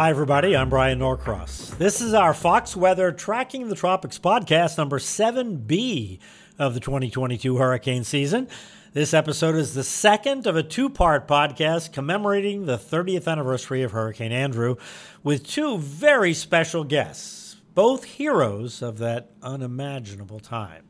[0.00, 0.56] Hi, everybody.
[0.56, 1.76] I'm Bryan Norcross.
[1.76, 6.18] This is our Fox Weather Tracking the Tropics podcast, number 7B
[6.58, 8.48] of the 2022 hurricane season.
[8.94, 13.92] This episode is the second of a two part podcast commemorating the 30th anniversary of
[13.92, 14.76] Hurricane Andrew
[15.22, 20.84] with two very special guests, both heroes of that unimaginable time.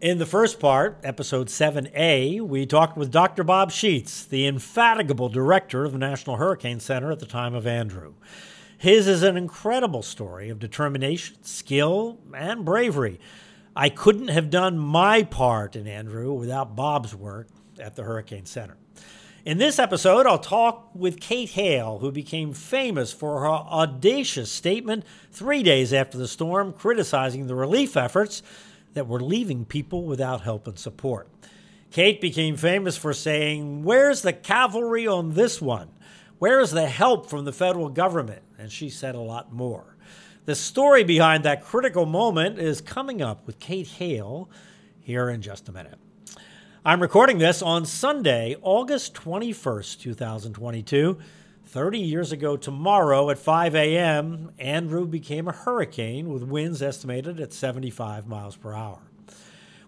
[0.00, 3.44] In the first part, episode 7A, we talked with Dr.
[3.44, 8.14] Bob Sheets, the infatigable director of the National Hurricane Center at the time of Andrew.
[8.84, 13.18] His is an incredible story of determination, skill, and bravery.
[13.74, 17.48] I couldn't have done my part in Andrew without Bob's work
[17.80, 18.76] at the Hurricane Center.
[19.46, 25.06] In this episode, I'll talk with Kate Hale, who became famous for her audacious statement
[25.32, 28.42] three days after the storm criticizing the relief efforts
[28.92, 31.26] that were leaving people without help and support.
[31.90, 35.88] Kate became famous for saying, Where's the cavalry on this one?
[36.38, 38.42] Where is the help from the federal government?
[38.64, 39.94] And she said a lot more.
[40.46, 44.48] The story behind that critical moment is coming up with Kate Hale
[45.02, 45.98] here in just a minute.
[46.82, 51.18] I'm recording this on Sunday, August 21st, 2022.
[51.66, 57.52] 30 years ago tomorrow at 5 a.m., Andrew became a hurricane with winds estimated at
[57.52, 59.00] 75 miles per hour.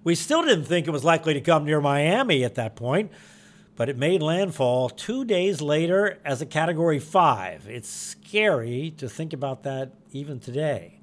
[0.04, 3.10] We still didn't think it was likely to come near Miami at that point,
[3.76, 7.68] but it made landfall two days later as a Category 5.
[7.68, 11.00] It's scary to think about that even today.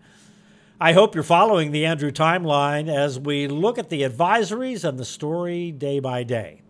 [0.81, 5.05] I hope you're following the Andrew timeline as we look at the advisories and the
[5.05, 6.61] story day by day.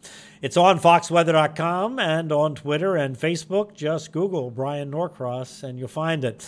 [0.42, 3.74] It's on foxweather.com and on Twitter and Facebook.
[3.74, 6.46] Just Google Bryan Norcross and you'll find it.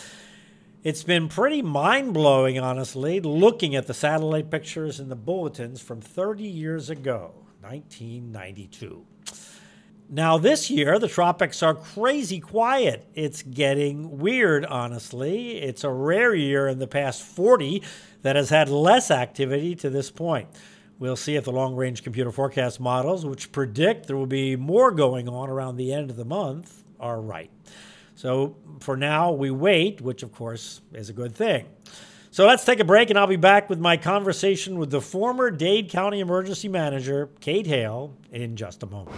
[0.83, 6.01] It's been pretty mind blowing, honestly, looking at the satellite pictures and the bulletins from
[6.01, 9.05] 30 years ago, 1992.
[10.09, 13.07] Now, this year, the tropics are crazy quiet.
[13.15, 15.57] It's getting weird, honestly.
[15.57, 17.81] It's a rare year in the past 40
[18.21, 20.47] that has had less activity to this point.
[20.99, 24.91] We'll see if the long range computer forecast models, which predict there will be more
[24.91, 27.49] going on around the end of the month, are right.
[28.13, 31.65] So for now, we wait, which of course is a good thing.
[32.29, 35.49] So let's take a break, and I'll be back with my conversation with the former
[35.51, 39.17] Dade County Emergency Manager, Kate Hale, in just a moment.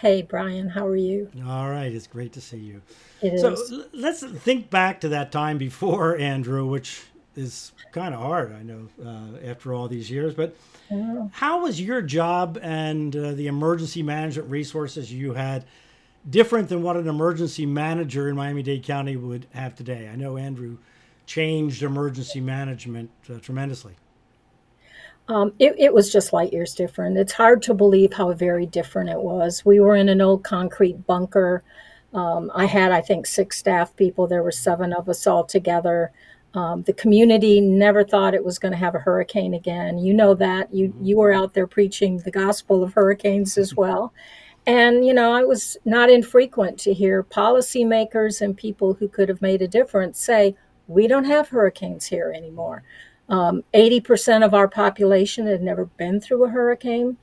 [0.00, 0.68] Hey, Bryan.
[0.68, 1.28] How are you?
[1.46, 1.90] All right.
[1.92, 2.82] It's great to see you.
[3.20, 3.72] It so is.
[3.92, 7.02] let's think back to that time before Andrew, which
[7.34, 10.34] is kind of hard, I know, uh, after all these years.
[10.34, 10.54] But
[10.90, 11.28] Yeah.
[11.32, 15.64] how was your job and uh, the emergency management resources you had
[16.30, 20.08] different than what an emergency manager in Miami Dade County would have today?
[20.12, 20.78] I know Andrew
[21.26, 23.94] changed emergency management uh, tremendously.
[25.28, 27.18] Um, it, it was just light years different.
[27.18, 29.64] It's hard to believe how very different it was.
[29.64, 31.62] We were in an old concrete bunker.
[32.14, 34.26] Um, I had, I think, six staff people.
[34.26, 36.12] There were seven of us all together.
[36.54, 39.98] Um, the community never thought it was going to have a hurricane again.
[39.98, 40.72] You know that.
[40.72, 44.14] You you were out there preaching the gospel of hurricanes as well.
[44.66, 49.42] And you know, it was not infrequent to hear policymakers and people who could have
[49.42, 50.56] made a difference say,
[50.86, 52.82] "We don't have hurricanes here anymore."
[53.28, 57.16] Um, 80% of our population had never been through a hurricane.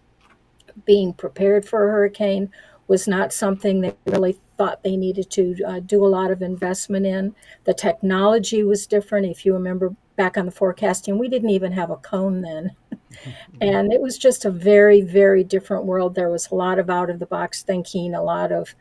[0.85, 2.51] Being prepared for a hurricane
[2.87, 7.05] was not something they really thought they needed to uh, do a lot of investment
[7.05, 7.33] in.
[7.63, 9.25] The technology was different.
[9.25, 12.71] If you remember back on the forecasting, we didn't even have a cone then.
[13.61, 16.15] and it was just a very, very different world.
[16.15, 18.75] There was a lot of out of the box thinking, a lot of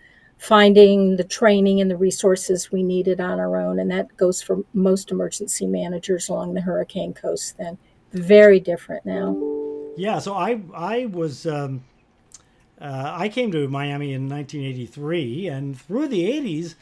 [0.44, 3.78] finding the training and the resources we needed on our own.
[3.78, 7.78] And that goes for most emergency managers along the hurricane coast then.
[8.12, 9.34] Very different now.
[9.96, 11.84] Yeah, so I I was um,
[12.80, 16.74] uh, I came to Miami in 1983, and through the 80s,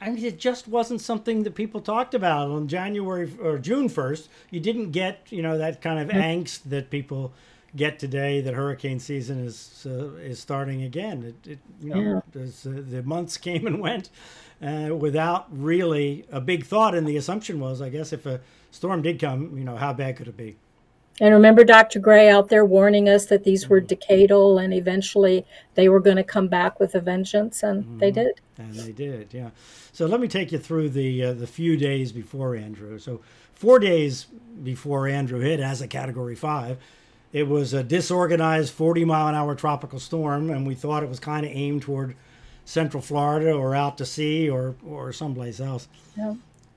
[0.00, 4.28] I mean, it just wasn't something that people talked about on January or June 1st.
[4.50, 7.32] You didn't get you know that kind of angst that people
[7.76, 11.22] get today that hurricane season is uh, is starting again.
[11.22, 14.10] It, it you know as, uh, the months came and went
[14.62, 19.02] uh, without really a big thought, and the assumption was, I guess, if a storm
[19.02, 20.56] did come, you know, how bad could it be?
[21.20, 21.98] And remember Dr.
[21.98, 25.44] Gray out there warning us that these were decadal and eventually
[25.74, 27.98] they were going to come back with a vengeance, and mm-hmm.
[27.98, 28.40] they did.
[28.56, 29.50] And they did, yeah.
[29.92, 32.98] So let me take you through the uh, the few days before Andrew.
[32.98, 33.20] So
[33.52, 34.26] four days
[34.62, 36.78] before Andrew hit as a Category Five,
[37.32, 41.20] it was a disorganized 40 mile an hour tropical storm, and we thought it was
[41.20, 42.16] kind of aimed toward
[42.64, 45.88] Central Florida or out to sea or or someplace else.
[46.16, 46.34] Yeah.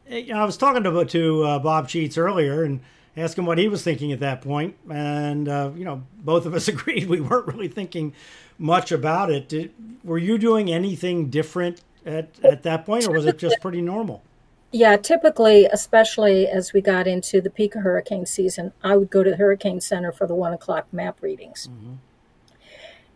[0.10, 2.82] I was talking to to uh, Bob Sheets earlier, and
[3.16, 6.54] asked him what he was thinking at that point, and uh, you know, both of
[6.54, 8.14] us agreed we weren't really thinking
[8.58, 9.50] much about it.
[9.50, 13.82] Did, were you doing anything different at at that point, or was it just pretty
[13.82, 14.24] normal?
[14.72, 19.22] Yeah, typically, especially as we got into the peak of hurricane season, I would go
[19.22, 21.68] to the Hurricane Center for the one o'clock map readings.
[21.70, 21.94] Mm-hmm.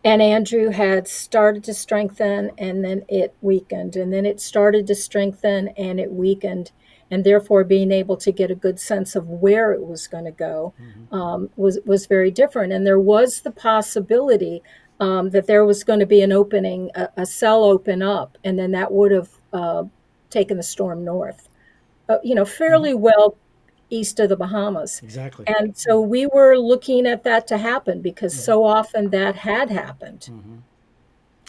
[0.04, 4.96] And Andrew had started to strengthen and then it weakened, and then it started to
[4.96, 6.72] strengthen and it weakened
[7.12, 10.32] and therefore being able to get a good sense of where it was going to
[10.32, 11.16] go mm-hmm.
[11.16, 12.74] um, was was very different.
[12.74, 14.62] And there was the possibility
[15.00, 18.58] um, that there was going to be an opening, a, a, cell open up, and
[18.58, 19.84] then that would have uh,
[20.36, 21.48] taken the storm north.
[22.10, 23.04] Uh, you know, fairly mm-hmm.
[23.04, 23.38] well
[23.90, 25.02] east of the Bahamas.
[25.02, 25.46] Exactly.
[25.48, 28.44] And so we were looking at that to happen because mm-hmm.
[28.44, 30.28] so often that had happened.
[30.30, 30.56] Mm-hmm.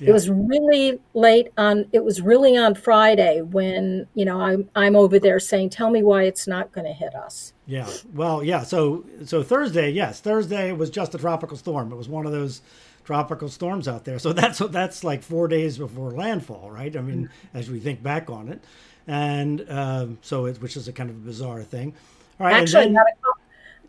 [0.01, 0.11] Yeah.
[0.11, 1.87] It was really late on.
[1.91, 6.03] It was really on Friday when you know I'm I'm over there saying, "Tell me
[6.03, 7.89] why it's not going to hit us." Yeah.
[8.13, 8.63] Well, yeah.
[8.63, 11.93] So so Thursday, yes, Thursday was just a tropical storm.
[11.93, 12.61] It was one of those
[13.07, 14.19] tropical storms out there.
[14.19, 16.95] So that's that's like four days before landfall, right?
[16.95, 17.57] I mean, mm-hmm.
[17.57, 18.63] as we think back on it,
[19.07, 21.95] and um, so it, which is a kind of a bizarre thing.
[22.39, 22.57] All right.
[22.57, 23.35] Actually, then, I, got call,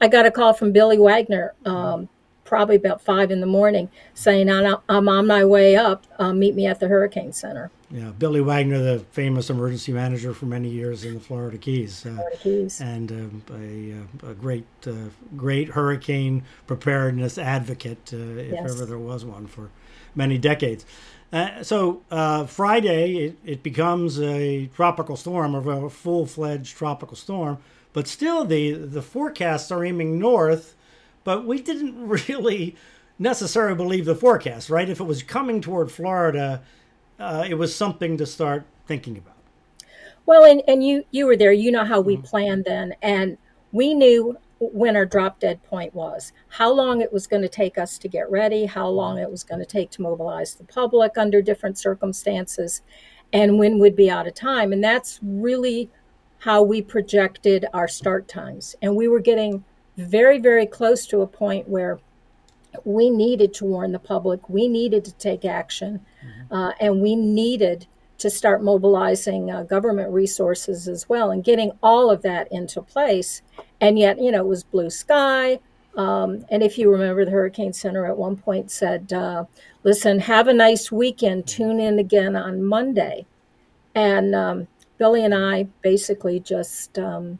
[0.01, 1.53] I, got a call from Billy Wagner.
[1.65, 2.07] Um,
[2.47, 6.07] probably about five in the morning, saying, "I'm on my way up.
[6.17, 10.45] Uh, meet me at the Hurricane Center." Yeah, Billy Wagner, the famous emergency manager for
[10.45, 12.81] many years in the Florida Keys, uh, Florida Keys.
[12.81, 14.91] and uh, a, a, great, uh,
[15.38, 18.71] great hurricane preparedness advocate, uh, if yes.
[18.71, 19.69] ever there was one, for
[20.15, 20.85] many decades.
[21.31, 22.01] Uh, so
[22.47, 27.57] Friday, it, it, becomes a tropical storm, or a full-fledged tropical storm,
[27.94, 30.75] but still the the forecasts are aiming north
[31.27, 32.74] but we didn't really
[33.19, 34.89] necessarily believe the forecast, right?
[34.89, 36.63] If it was coming toward Florida,
[37.19, 39.35] uh, it was something to start thinking about.
[40.25, 41.51] Well, and, and you you were there.
[41.51, 42.24] You know how we mm-hmm.
[42.24, 43.38] planned then, and
[43.74, 47.77] we knew when our drop dead point was, how long it was going to take
[47.77, 51.18] us to get ready, how long it was going to take to mobilize the public
[51.18, 52.83] under different circumstances,
[53.33, 54.71] and when we'd be out of time.
[54.71, 55.89] And that's really
[56.39, 58.77] how we projected our start times.
[58.81, 59.65] And we were getting
[59.97, 61.99] very, very close to a point where
[62.85, 66.53] we needed to warn the public, we needed to take action, mm-hmm.
[66.53, 67.88] uh, and we needed
[68.19, 73.41] to start mobilizing uh, government resources as well and getting all of that into place.
[73.79, 75.59] And yet, you know, it was blue sky.
[75.95, 79.45] Um, and if you remember, the Hurricane Center at one point said, uh,
[79.83, 83.25] listen, have a nice weekend, tune in again on Monday.
[83.94, 84.67] And um,
[84.97, 87.39] Billy and I basically just um,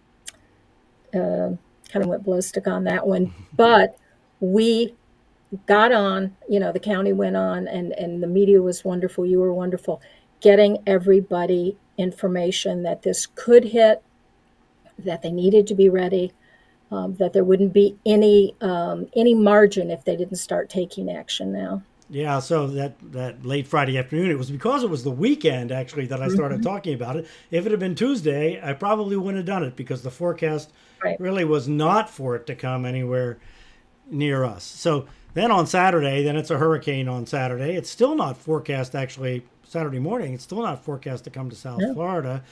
[1.14, 1.52] uh,
[1.88, 3.34] kind of went ballistic on that one.
[3.54, 3.98] But
[4.40, 4.96] we
[5.66, 9.26] got on, you know, the county went on and, and the media was wonderful.
[9.26, 10.02] You were wonderful.
[10.42, 14.04] Getting everybody information that this could hit,
[15.00, 16.32] that they needed to be ready,
[16.92, 21.52] um, that there wouldn't be any um, any margin if they didn't start taking action
[21.52, 21.82] now.
[22.10, 26.06] Yeah, so that that late Friday afternoon, it was because it was the weekend actually
[26.08, 26.70] that I started mm-hmm.
[26.70, 27.28] talking about it.
[27.52, 30.72] If it had been Tuesday, I probably wouldn't have done it because the forecast
[31.04, 31.20] right.
[31.20, 33.40] really was not for it to come anywhere
[34.10, 34.64] near us.
[34.64, 37.76] So then on Saturday, then it's a hurricane on Saturday.
[37.76, 40.34] It's still not forecast actually Saturday morning.
[40.34, 41.94] It's still not forecast to come to South yeah.
[41.94, 42.44] Florida.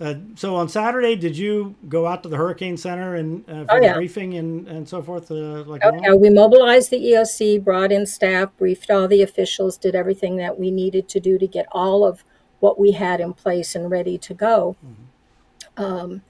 [0.00, 3.72] Uh, so on Saturday, did you go out to the Hurricane Center and uh, for
[3.72, 3.88] oh, yeah.
[3.88, 5.30] the briefing and, and so forth?
[5.30, 9.76] Uh, like oh, yeah, we mobilized the EOC, brought in staff, briefed all the officials,
[9.76, 12.24] did everything that we needed to do to get all of
[12.60, 14.76] what we had in place and ready to go.
[14.84, 15.84] Mm-hmm.
[15.84, 16.22] Um,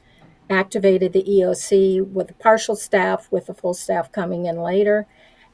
[0.50, 5.06] activated the EOC with a partial staff, with the full staff coming in later.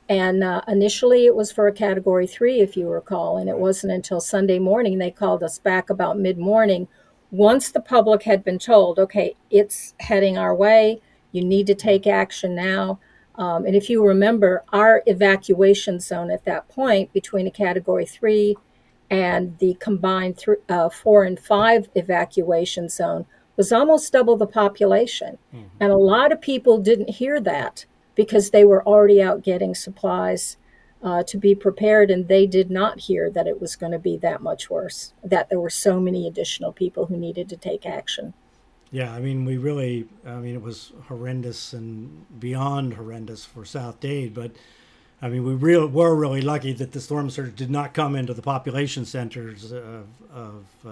[0.08, 3.92] And uh, initially, it was for a category three, if you recall, and it wasn't
[3.92, 6.86] until Sunday morning they called us back about mid morning
[7.34, 11.00] once the public had been told, okay, it's heading our way,
[11.32, 13.00] you need to take action now.
[13.34, 18.56] Um, and if you remember, our evacuation zone at that point between a category three
[19.10, 23.26] and the combined th- uh, four and five evacuation zone
[23.56, 25.36] was almost double the population.
[25.52, 25.66] Mm-hmm.
[25.80, 30.56] And a lot of people didn't hear that because they were already out getting supplies
[31.04, 34.16] uh, to be prepared, and they did not hear that it was going to be
[34.16, 38.32] that much worse, that there were so many additional people who needed to take action.
[38.90, 44.00] Yeah, I mean, we really, I mean, it was horrendous and beyond horrendous for South
[44.00, 44.52] Dade, but
[45.20, 48.32] I mean, we real were really lucky that the storm surge did not come into
[48.32, 50.06] the population centers of.
[50.32, 50.90] of uh,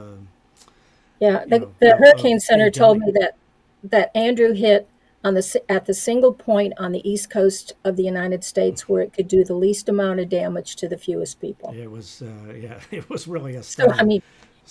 [1.21, 3.37] yeah, the, know, the Hurricane Center told me that
[3.85, 4.89] that Andrew hit
[5.25, 9.03] on the at the single point on the east coast of the United States where
[9.03, 11.73] it could do the least amount of damage to the fewest people.
[11.77, 14.01] It was, uh, yeah, it was really a stunning, so.
[14.01, 14.23] I mean,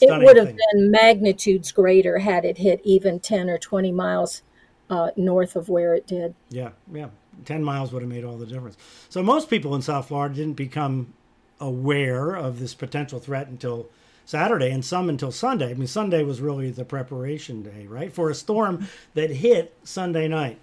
[0.02, 0.58] it would have thing.
[0.74, 4.42] been magnitudes greater had it hit even ten or twenty miles
[4.90, 6.36] uh, north of where it did.
[6.50, 7.10] Yeah, yeah,
[7.46, 8.78] ten miles would have made all the difference.
[9.10, 11.14] So most people in South Florida didn't become
[11.60, 13.88] aware of this potential threat until
[14.32, 15.72] Saturday and some until Sunday.
[15.72, 18.14] I mean, Sunday was really the preparation day, right?
[18.14, 20.58] For a storm that hit Sunday night.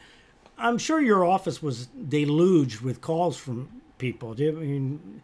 [0.56, 4.34] I'm sure your office was deluged with calls from people.
[4.38, 5.20] I mean,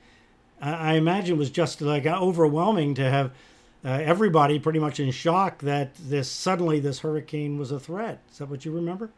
[0.61, 3.31] I imagine it was just like overwhelming to have
[3.83, 8.21] uh, everybody pretty much in shock that this suddenly this hurricane was a threat.
[8.31, 9.11] Is that what you remember?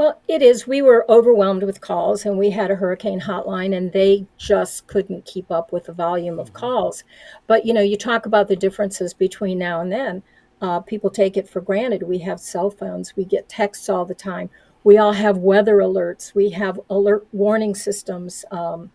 [0.00, 0.66] Well, it is.
[0.66, 5.26] We were overwhelmed with calls, and we had a hurricane hotline, and they just couldn't
[5.26, 6.56] keep up with the volume of mm-hmm.
[6.56, 7.04] calls.
[7.46, 10.22] But you know, you talk about the differences between now and then.
[10.62, 12.02] Uh, people take it for granted.
[12.02, 14.48] We have cell phones, we get texts all the time.
[14.84, 16.34] We all have weather alerts.
[16.34, 18.90] We have alert warning systems um,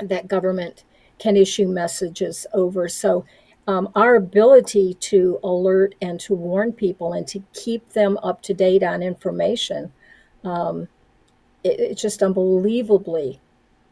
[0.00, 0.84] that government
[1.18, 2.88] can issue messages over.
[2.88, 3.26] So,
[3.66, 8.54] um, our ability to alert and to warn people and to keep them up to
[8.54, 9.92] date on information
[10.44, 10.88] um,
[11.64, 13.40] it, it's just unbelievably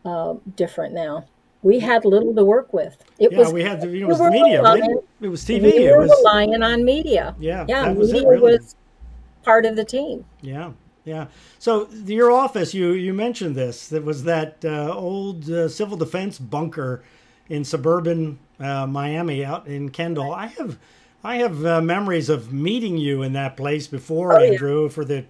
[0.04, 1.26] uh, different now.
[1.62, 2.96] We had little to work with.
[3.18, 4.58] It yeah, was we had the, you know, it was media.
[4.62, 5.62] Relying, it was TV.
[5.62, 7.36] We were it was relying on media.
[7.38, 7.92] Yeah, yeah.
[7.92, 8.56] Was media really.
[8.56, 8.76] was
[9.42, 10.24] part of the team.
[10.40, 10.72] Yeah,
[11.04, 11.26] yeah.
[11.58, 13.88] So your office, you you mentioned this.
[13.88, 17.04] That was that uh, old uh, civil defense bunker
[17.50, 20.32] in suburban uh, Miami, out in Kendall.
[20.32, 20.78] I have
[21.22, 24.88] I have uh, memories of meeting you in that place before, oh, Andrew, yeah.
[24.88, 25.24] for the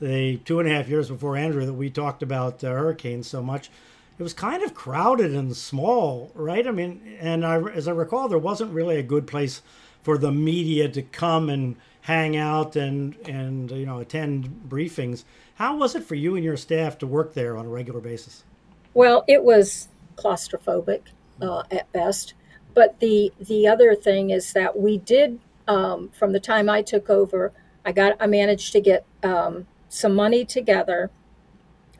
[0.00, 3.42] the two and a half years before Andrew that we talked about uh, hurricanes so
[3.42, 3.70] much,
[4.18, 6.66] it was kind of crowded and small, right?
[6.66, 9.62] I mean, and I, as I recall, there wasn't really a good place
[10.02, 15.24] for the media to come and hang out and and you know attend briefings.
[15.54, 18.44] How was it for you and your staff to work there on a regular basis?
[18.92, 21.02] Well, it was claustrophobic
[21.40, 22.34] uh, at best.
[22.74, 27.08] But the the other thing is that we did um, from the time I took
[27.08, 27.52] over,
[27.84, 31.08] I got I managed to get um, some money together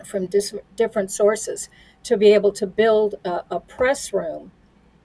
[0.05, 1.69] from dis- different sources
[2.03, 4.51] to be able to build a, a press room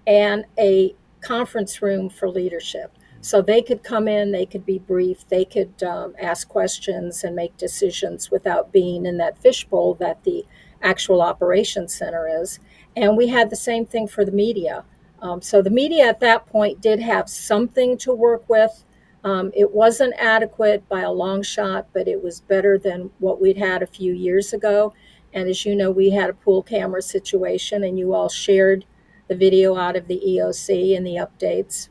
[0.07, 2.91] and a conference room for leadership.
[3.21, 7.35] So they could come in, they could be briefed, they could um, ask questions and
[7.35, 10.45] make decisions without being in that fishbowl that the
[10.81, 12.59] actual operations center is.
[12.95, 14.83] And we had the same thing for the media.
[15.21, 18.83] Um, so the media at that point did have something to work with.
[19.23, 23.57] Um, it wasn't adequate by a long shot, but it was better than what we'd
[23.57, 24.93] had a few years ago.
[25.33, 28.85] And as you know, we had a pool camera situation, and you all shared
[29.27, 31.89] the video out of the EOC and the updates.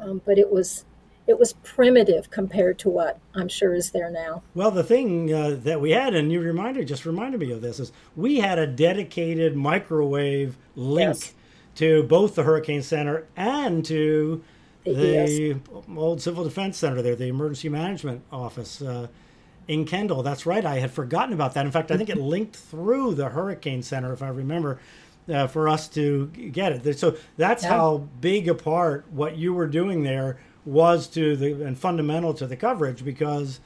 [0.00, 0.84] Um, but it was
[1.26, 4.42] it was primitive compared to what I'm sure is there now.
[4.54, 7.78] Well, the thing uh, that we had, and you reminded just reminded me of this,
[7.78, 11.34] is we had a dedicated microwave link yes.
[11.76, 14.42] to both the Hurricane Center and to
[14.84, 15.60] the
[15.96, 19.08] old Civil Defense Center there, the Emergency Management Office uh,
[19.68, 20.22] in Kendall.
[20.22, 20.64] That's right.
[20.64, 21.64] I had forgotten about that.
[21.64, 24.80] In fact, I think it linked through the Hurricane Center, if I remember,
[25.28, 26.98] uh, for us to get it.
[26.98, 27.70] So that's yeah.
[27.70, 32.46] how big a part what you were doing there was to the and fundamental to
[32.46, 33.58] the coverage because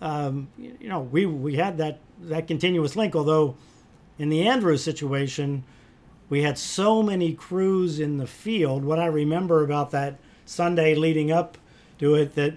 [0.00, 3.16] um, you know we we had that that continuous link.
[3.16, 3.56] Although
[4.18, 5.64] in the Andrews situation,
[6.28, 8.84] we had so many crews in the field.
[8.84, 11.58] What I remember about that Sunday leading up
[11.98, 12.54] to it that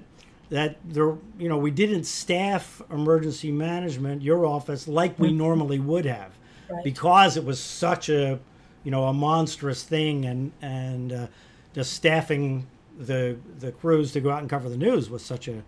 [0.50, 5.38] that there you know we didn't staff emergency management your office like we mm-hmm.
[5.38, 6.32] normally would have
[6.70, 6.84] right.
[6.84, 8.40] because it was such a
[8.84, 11.28] you know a monstrous thing and and uh,
[11.74, 12.66] just staffing
[12.98, 15.64] the the crews to go out and cover the news was such a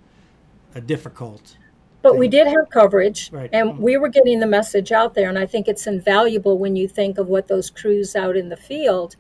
[0.76, 1.58] a difficult
[2.02, 2.20] but thing.
[2.20, 3.50] we did have coverage right.
[3.54, 3.82] and mm-hmm.
[3.82, 7.18] we were getting the message out there and i think it's invaluable when you think
[7.18, 9.16] of what those crews out in the field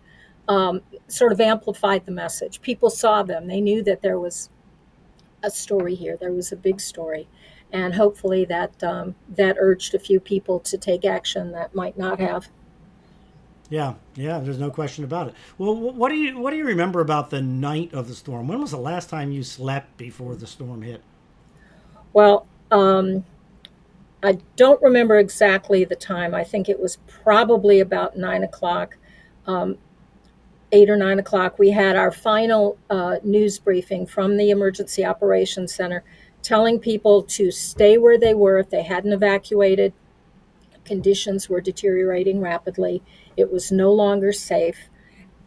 [0.47, 2.61] um, sort of amplified the message.
[2.61, 4.49] People saw them, they knew that there was
[5.43, 7.27] a story here, there was a big story.
[7.71, 12.19] And hopefully that um, that urged a few people to take action that might not
[12.19, 12.47] have.
[13.69, 15.33] Yeah, yeah, there's no question about it.
[15.57, 18.47] Well, what do you what do you remember about the night of the storm?
[18.47, 21.01] When was the last time you slept before the storm hit?
[22.13, 23.25] Well, um,
[24.21, 26.35] I don't remember exactly the time.
[26.35, 28.97] I think it was probably about nine o'clock.
[29.47, 29.79] Um,
[30.73, 35.73] eight or nine o'clock, we had our final uh, news briefing from the Emergency Operations
[35.73, 36.03] Center
[36.41, 39.93] telling people to stay where they were if they hadn't evacuated.
[40.83, 43.01] Conditions were deteriorating rapidly.
[43.37, 44.89] It was no longer safe,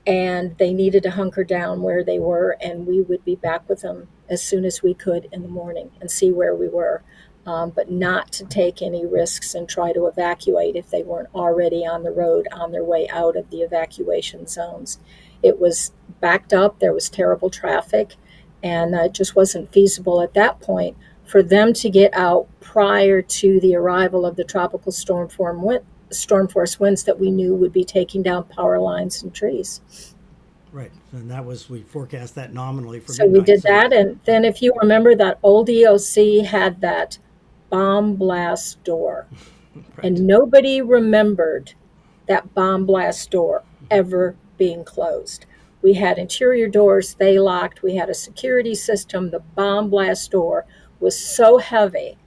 [0.06, 3.82] and they needed to hunker down where they were, and we would be back with
[3.82, 7.02] them as soon as we could in the morning and see where we were.
[7.46, 11.86] Um, but not to take any risks and try to evacuate if they weren't already
[11.86, 14.98] on the road on their way out of the evacuation zones.
[15.44, 18.16] It was backed up, there was terrible traffic,
[18.64, 23.20] and uh, it just wasn't feasible at that point for them to get out prior
[23.20, 27.54] to the arrival of the tropical storm, form wind, storm force winds that we knew
[27.54, 30.14] would be taking down power lines and trees.
[30.72, 33.12] Right, and that was we forecast that nominally for.
[33.12, 37.18] So we did so- that, and then if you remember, that old EOC had that
[37.70, 39.26] bomb blast door,
[40.02, 41.74] and nobody remembered
[42.26, 45.46] that bomb blast door ever being closed.
[45.82, 47.82] We had interior doors, they locked.
[47.82, 49.30] We had a security system.
[49.30, 50.66] The bomb blast door
[50.98, 52.18] was so heavy,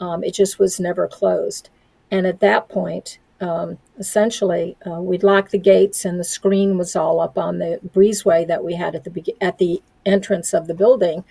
[0.00, 1.68] um, it just was never closed.
[2.10, 6.94] And at that point, um, essentially, uh, we'd lock the gates, and the screen was
[6.94, 10.74] all up on the breezeway that we had at the at the entrance of the
[10.74, 11.24] building.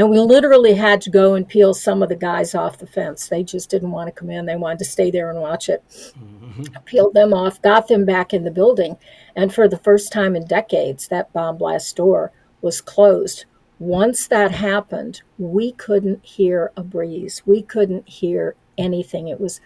[0.00, 3.28] And we literally had to go and peel some of the guys off the fence.
[3.28, 4.46] They just didn't want to come in.
[4.46, 5.84] They wanted to stay there and watch it.
[6.18, 6.62] Mm-hmm.
[6.86, 8.96] Peeled them off, got them back in the building.
[9.36, 13.44] And for the first time in decades, that bomb blast door was closed.
[13.78, 17.42] Once that happened, we couldn't hear a breeze.
[17.44, 19.28] We couldn't hear anything.
[19.28, 19.60] It was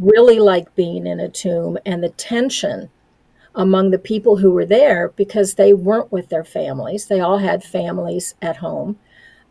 [0.00, 1.76] really like being in a tomb.
[1.84, 2.88] And the tension
[3.54, 7.62] among the people who were there, because they weren't with their families, they all had
[7.62, 8.98] families at home.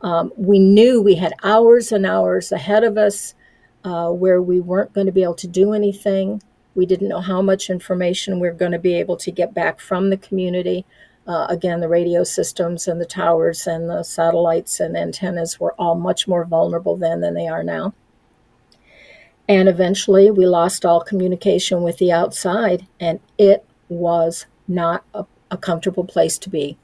[0.03, 3.33] Um, we knew we had hours and hours ahead of us
[3.85, 6.41] uh, where we weren't going to be able to do anything.
[6.75, 9.79] We didn't know how much information we are going to be able to get back
[9.79, 10.85] from the community.
[11.25, 15.95] Uh, again, the radio systems and the towers and the satellites and antennas were all
[15.95, 17.93] much more vulnerable then than they are now.
[19.47, 25.57] And eventually, we lost all communication with the outside, and it was not a, a
[25.57, 26.77] comfortable place to be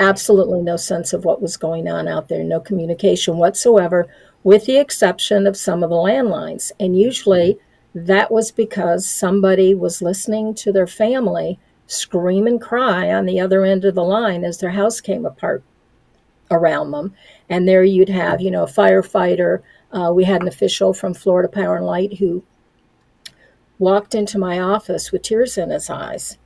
[0.00, 4.06] absolutely no sense of what was going on out there, no communication whatsoever,
[4.44, 6.70] with the exception of some of the landlines.
[6.78, 7.58] And usually
[7.94, 13.64] that was because somebody was listening to their family scream and cry on the other
[13.64, 15.62] end of the line as their house came apart
[16.50, 17.14] around them.
[17.48, 19.62] And there you'd have, you know, a firefighter.
[19.92, 22.42] Uh, we had an official from Florida Power and Light who
[23.78, 26.38] walked into my office with tears in his eyes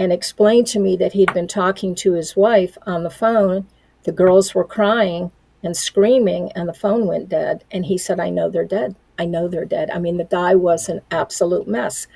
[0.00, 3.66] and explained to me that he'd been talking to his wife on the phone.
[4.04, 5.30] The girls were crying
[5.62, 7.64] and screaming, and the phone went dead.
[7.70, 8.96] And he said, I know they're dead.
[9.18, 9.90] I know they're dead.
[9.90, 12.06] I mean, the guy was an absolute mess.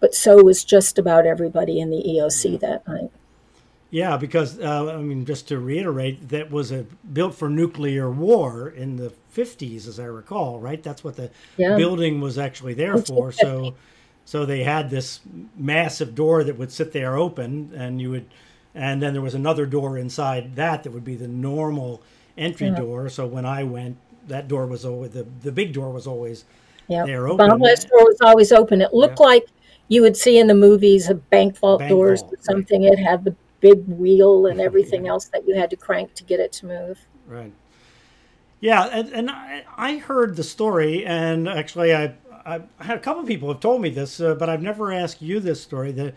[0.00, 3.10] But so was just about everybody in the EOC that night.
[3.88, 8.68] Yeah, because uh, I mean, just to reiterate, that was a built for nuclear war
[8.68, 10.60] in the fifties, as I recall.
[10.60, 11.76] Right, that's what the Yeah.
[11.76, 13.32] building was actually there for.
[13.32, 13.74] So,
[14.30, 15.18] so they had this
[15.56, 18.26] massive door that would sit there open, and you would,
[18.76, 22.00] and then there was another door inside that that would be the normal
[22.38, 23.08] entry door.
[23.08, 23.96] So when I went,
[24.28, 26.44] that door was always the the big door was always
[26.86, 27.06] Yeah.
[27.06, 27.58] They're open.
[27.58, 28.80] Blast door was always open.
[28.80, 29.48] It looked like
[29.88, 32.44] you would see in the movies of bank vault Bank doors vault, or right.
[32.44, 32.84] something.
[32.84, 36.38] It had the big wheel and everything else that you had to crank to get
[36.38, 37.04] it to move.
[37.26, 37.52] Right.
[38.60, 42.12] Yeah, and, and I, I heard the story, and actually, I,
[42.50, 45.22] I had a couple of people have told me this, uh, but I've never asked
[45.22, 45.92] you this story.
[45.92, 46.14] That,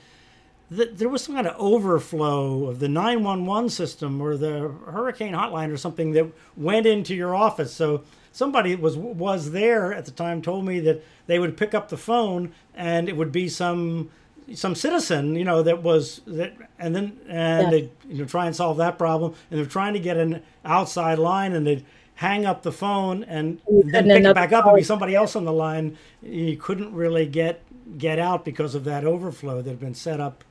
[0.72, 5.72] that there was some kind of overflow of the 911 system or the hurricane hotline
[5.72, 7.72] or something that went into your office.
[7.74, 11.89] So somebody was was there at the time told me that they would pick up
[11.89, 14.10] the phone and it would be some
[14.54, 17.69] some citizen, you know, that was that, and then and Yeah.
[17.72, 21.17] they you know try and solve that problem, and they're trying to get an outside
[21.19, 24.76] line, and they'd hang up the phone and You then pick it back up and
[24.76, 25.97] be somebody else on the line.
[26.21, 27.62] You couldn't really get
[27.97, 30.43] get out because of that overflow that had been set up.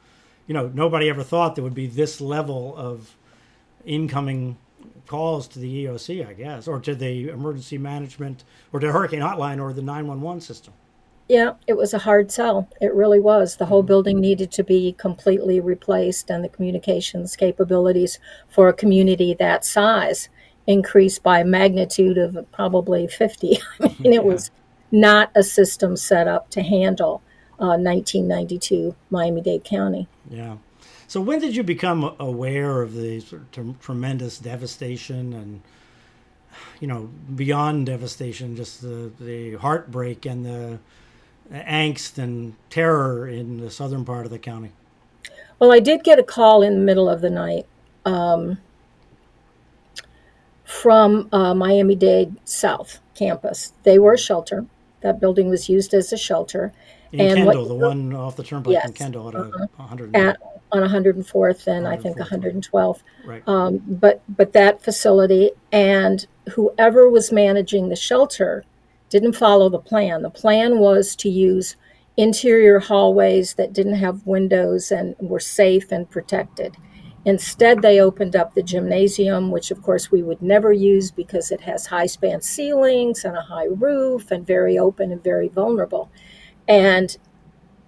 [0.46, 3.16] You know, nobody ever thought there would be this level of
[3.84, 4.56] incoming
[5.06, 9.60] calls to the EOC, I guess, or to the emergency management, or to hurricane hotline,
[9.60, 10.74] or the 911 system.
[11.28, 12.68] Yeah, it was a hard sell.
[12.80, 13.56] It really was.
[13.56, 13.86] The whole mm-hmm.
[13.86, 20.28] building needed to be completely replaced, and the communications capabilities for a community that size
[20.66, 23.58] increased by a magnitude of probably 50.
[23.80, 24.50] I mean, it was
[24.90, 27.22] not a system set up to handle
[27.58, 30.08] uh, 1992 Miami Dade County.
[30.30, 30.56] Yeah.
[31.08, 35.60] So when did you become aware of the sort of trem- tremendous devastation and,
[36.80, 40.78] you know, beyond devastation, just the, the heartbreak and the
[41.52, 44.72] angst and terror in the southern part of the county?
[45.58, 47.66] Well, I did get a call in the middle of the night
[48.04, 48.58] um,
[50.72, 53.72] from uh, Miami Dade South campus.
[53.82, 54.64] They were a shelter.
[55.02, 56.72] That building was used as a shelter.
[57.12, 59.66] In And what- Kendall, the one off the turnpike in Yes, Kendall at uh-huh.
[59.76, 60.16] 100.
[60.16, 60.38] At,
[60.72, 63.00] on 104th and I think 112th.
[63.26, 63.42] right.
[63.46, 68.64] Um, but but that facility and whoever was managing the shelter
[69.10, 70.22] didn't follow the plan.
[70.22, 71.76] The plan was to use
[72.16, 76.74] interior hallways that didn't have windows and were safe and protected.
[77.24, 81.60] Instead, they opened up the gymnasium, which of course we would never use because it
[81.60, 86.10] has high span ceilings and a high roof and very open and very vulnerable.
[86.66, 87.16] And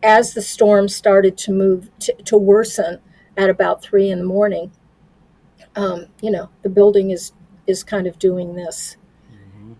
[0.02, 3.00] as the storm started to move to, to worsen
[3.36, 4.70] at about three in the morning,
[5.74, 7.32] um, you know, the building is
[7.66, 8.96] is kind of doing this,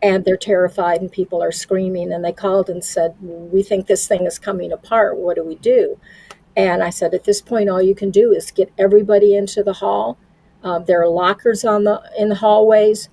[0.02, 2.12] and they're terrified, and people are screaming.
[2.12, 5.16] And they called and said, "We think this thing is coming apart.
[5.16, 5.98] What do we do?"
[6.56, 9.74] And I said, "At this point, all you can do is get everybody into the
[9.74, 10.18] hall.
[10.62, 13.08] Um, there are lockers on the in the hallways.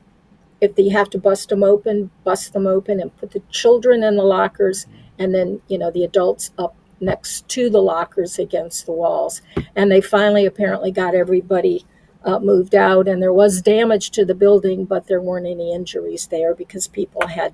[0.61, 4.15] If you have to bust them open, bust them open, and put the children in
[4.15, 4.85] the lockers,
[5.17, 9.41] and then you know the adults up." next to the lockers against the walls
[9.75, 11.83] and they finally apparently got everybody
[12.23, 16.27] uh, moved out, and there was damage to the building, but there weren't any injuries
[16.27, 17.53] there because people had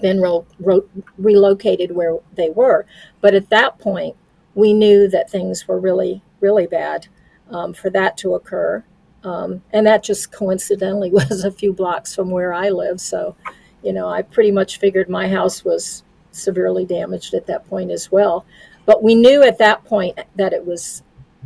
[0.00, 2.86] been ro- ro- relocated where they were.
[3.20, 4.16] But at that point,
[4.54, 7.06] we knew that things were really, really bad
[7.50, 8.84] um, for that to occur.
[9.22, 13.00] Um, and that just coincidentally was a few blocks from where I live.
[13.00, 13.36] So,
[13.82, 18.10] you know, I pretty much figured my house was severely damaged at that point as
[18.10, 18.44] well.
[18.86, 21.02] But we knew at that point that it was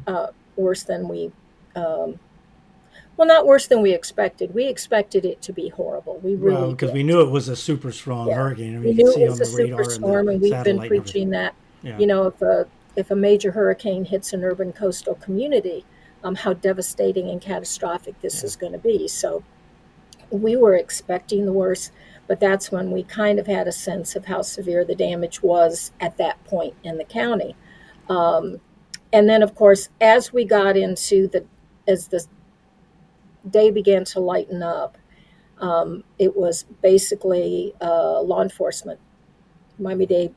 [0.07, 1.31] uh, worse than we
[1.77, 2.19] um,
[3.19, 4.55] well, not worse than we expected.
[4.55, 6.21] We expected it to be horrible.
[6.23, 6.97] We really Well, because did.
[6.99, 8.37] we knew it was a super strong Yeah.
[8.37, 8.77] hurricane.
[8.77, 10.79] I mean, we you knew can see it was a super storm, and we've been
[10.79, 11.55] preaching that.
[11.83, 11.99] Yeah.
[11.99, 12.67] You know, if a
[12.99, 15.85] if a major hurricane hits an urban coastal community,
[16.25, 19.09] um, how devastating and catastrophic this is going to be.
[19.09, 19.45] So,
[20.31, 21.93] we were expecting the worst,
[22.27, 25.93] but that's when we kind of had a sense of how severe the damage was
[26.01, 27.57] at that point in the county.
[28.09, 28.61] Um,
[29.13, 31.45] and then, of course, as we got into the
[31.87, 32.27] as the
[33.49, 34.99] day began to lighten up,
[35.59, 39.01] um, it was basically uh, law enforcement,
[39.79, 40.35] Miami Dade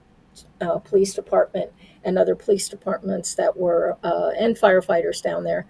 [0.62, 1.72] uh, Police Department,
[2.04, 5.66] and other police departments that were, uh, and firefighters down there,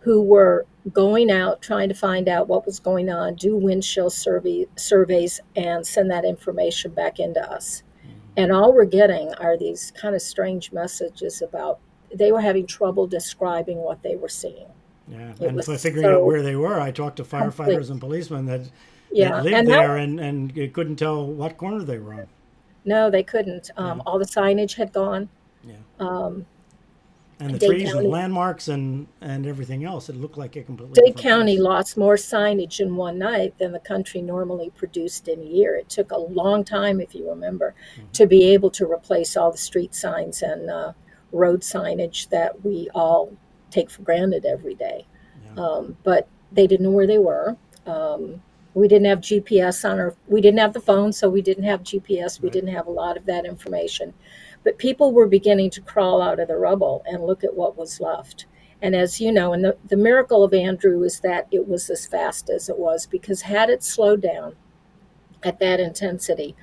[0.00, 4.66] who were going out trying to find out what was going on, do windshield survey,
[4.76, 7.82] surveys, and send that information back into us.
[8.36, 11.78] And all we're getting are these kind of strange messages about
[12.12, 14.66] they were having trouble describing what they were seeing.
[15.08, 17.90] Yeah, It and for figuring so out where they were, I talked to firefighters complete.
[17.90, 18.60] and policemen that,
[19.10, 22.26] Yeah, that lived and that- there and, and couldn't tell what corner they were on.
[22.84, 23.70] No, they couldn't.
[23.76, 25.28] Um, All the signage had gone.
[25.66, 25.74] Yeah.
[25.98, 26.46] Um,
[27.40, 30.62] And the Dade trees County- and landmarks and, and everything else, it looked like a
[30.62, 31.64] completely Dade County place.
[31.64, 35.74] lost more signage in one night than the country normally produced in a year.
[35.74, 37.74] It took a long time, if you remember,
[38.12, 40.92] to be able to replace all the street signs and uh,
[41.32, 43.32] road signage that we all
[43.70, 45.04] take for granted every day.
[45.58, 47.56] Um, but they didn't know where they were.
[47.86, 48.40] Um,
[48.74, 51.82] we didn't have GPS on our, we didn't have the phone, so we didn't have
[51.82, 52.40] GPS.
[52.40, 54.14] We didn't have a lot of that information.
[54.64, 58.00] But people were beginning to crawl out of the rubble and look at what was
[58.00, 58.46] left.
[58.82, 62.06] And as you know, and the, the miracle of Andrew is that it was as
[62.06, 64.56] fast as it was, because had it slowed down
[65.42, 66.56] at that intensity,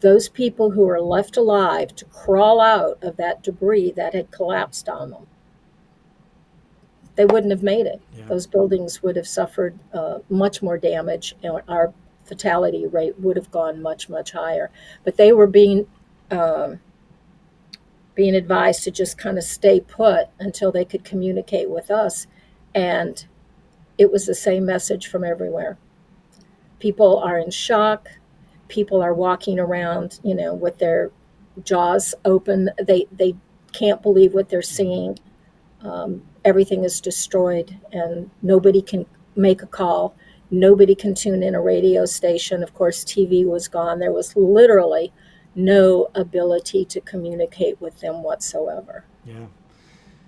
[0.00, 4.88] those people who were left alive to crawl out of that debris that had collapsed
[4.88, 5.26] on them,
[7.16, 8.02] they wouldn't have made it.
[8.16, 8.26] Yeah.
[8.26, 13.50] Those buildings would have suffered uh, much more damage, and our fatality rate would have
[13.50, 14.70] gone much, much higher.
[15.04, 15.86] But they were being
[16.30, 16.80] um,
[18.14, 22.26] being advised to just kind of stay put until they could communicate with us,
[22.74, 23.26] and
[23.98, 25.78] it was the same message from everywhere.
[26.78, 28.08] People are in shock.
[28.68, 31.10] People are walking around, you know, with their
[31.62, 32.70] jaws open.
[32.82, 33.34] They they
[33.72, 35.18] can't believe what they're seeing.
[35.82, 40.14] Um, everything is destroyed, and nobody can make a call.
[40.50, 42.62] Nobody can tune in a radio station.
[42.62, 43.98] Of course, TV was gone.
[43.98, 45.12] There was literally
[45.54, 49.04] no ability to communicate with them whatsoever.
[49.24, 49.46] Yeah.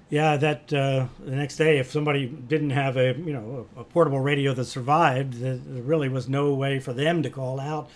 [0.08, 3.84] Yeah, that uh, the next day, if somebody didn't have a you know a, a
[3.84, 7.90] portable radio that survived, there, there really was no way for them to call out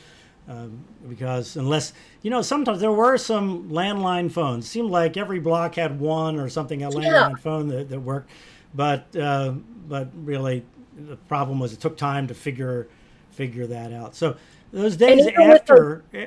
[0.48, 4.68] um, because unless you know sometimes there were some landline phones.
[4.68, 8.30] seemed like every block had one or something a landline phone that, that worked,
[8.74, 9.52] but uh,
[9.88, 10.64] but really
[10.96, 12.88] the problem was it took time to figure
[13.30, 14.16] figure that out.
[14.16, 14.36] So
[14.72, 16.26] those days the- after, eh,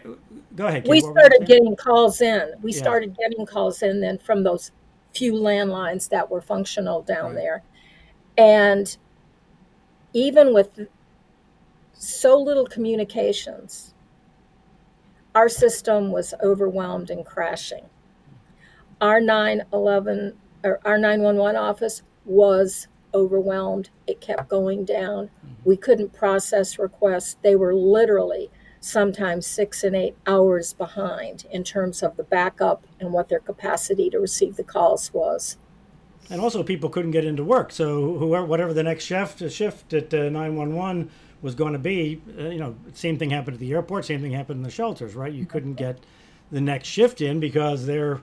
[0.56, 0.84] go ahead.
[0.84, 2.54] Kate, we what were you started getting calls in.
[2.62, 2.78] We Yeah.
[2.80, 4.72] started getting calls in then from those
[5.14, 7.36] few landlines that were functional down right.
[7.36, 7.64] there.
[8.38, 8.96] And
[10.14, 10.88] even with
[11.94, 13.94] so little communications,
[15.36, 17.86] our system was overwhelmed and crashing.
[19.02, 23.89] Our 911 or our 911 office was overwhelmed.
[24.08, 25.30] It kept going down.
[25.63, 27.38] We couldn't process requests.
[27.41, 28.49] They were literally
[28.80, 34.10] sometimes six and eight hours behind in terms of the backup and what their capacity
[34.10, 35.58] to receive the calls was.
[36.30, 37.71] And also, people couldn't get into work.
[37.71, 41.10] So, whoever, whatever the next shift shift at uh, nine one one
[41.41, 44.06] was going to be, uh, you know, same thing happened at the airport.
[44.06, 45.34] Same thing happened in the shelters, right?
[45.34, 46.06] You couldn't get
[46.52, 48.21] the next shift in because their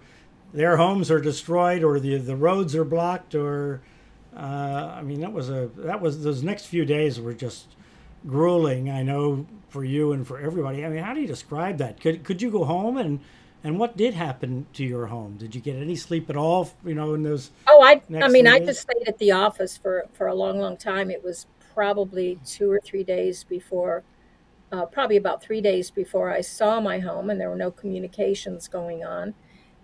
[0.53, 3.83] their homes are destroyed, or the the roads are blocked, or
[4.37, 7.67] uh, I mean, that was a that was those next few days were just
[8.27, 8.91] grueling.
[8.91, 10.85] I know for you and for everybody.
[10.85, 12.01] I mean, how do you describe that?
[12.01, 13.21] Could could you go home and
[13.63, 15.37] and what did happen to your home?
[15.37, 16.71] Did you get any sleep at all?
[16.85, 17.51] You know, in those.
[17.67, 20.77] Oh, I I mean, I just stayed at the office for for a long, long
[20.77, 21.11] time.
[21.11, 24.03] It was probably two or three days before.
[24.73, 28.69] Uh, probably about three days before I saw my home, and there were no communications
[28.69, 29.35] going on.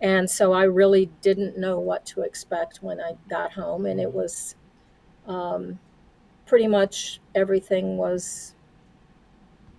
[0.01, 3.87] And so I really didn't know what to expect when I got home.
[3.87, 4.57] And it was
[5.27, 5.79] um,
[6.45, 8.55] pretty much everything was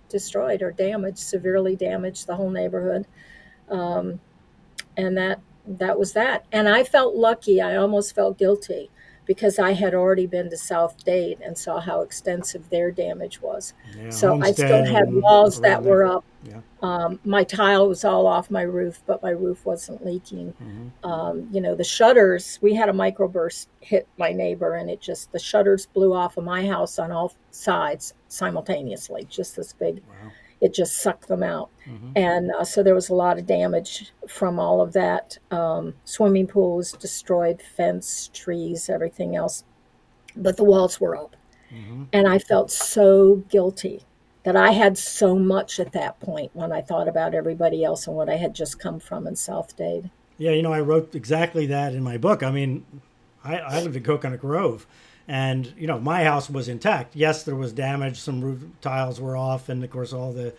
[0.08, 3.06] destroyed or damaged, severely damaged, the whole neighborhood.
[3.70, 4.20] Um,
[4.96, 6.46] and that that was that.
[6.50, 7.60] And I felt lucky.
[7.60, 8.90] I almost felt guilty
[9.28, 13.74] because I had already been to South Dade and saw how extensive their damage was.
[13.94, 16.24] Yeah, so I still had walls that were up.
[16.42, 16.60] Yeah.
[16.80, 20.54] Um, my tile was all off my roof, but my roof wasn't leaking.
[20.54, 21.06] Mm-hmm.
[21.06, 25.30] Um, you know, the shutters, we had a microburst hit my neighbor, and it just,
[25.32, 30.02] the shutters blew off of my house on all sides simultaneously, just this big.
[30.08, 31.70] Wow it just sucked them out.
[31.86, 32.12] Mm-hmm.
[32.16, 35.38] And uh, so there was a lot of damage from all of that.
[35.50, 39.64] Um, swimming pools destroyed, fence, trees, everything else.
[40.36, 41.36] But the walls were up.
[41.72, 42.04] Mm-hmm.
[42.12, 44.02] And I felt so guilty
[44.44, 48.16] that I had so much at that point when I thought about everybody else and
[48.16, 50.10] what I had just come from in South Dade.
[50.38, 52.42] Yeah, you know, I wrote exactly that in my book.
[52.42, 52.84] I mean,
[53.44, 54.86] I, I lived in Coconut Grove
[55.28, 59.36] and you know my house was intact yes there was damage some roof tiles were
[59.36, 60.52] off and of course all the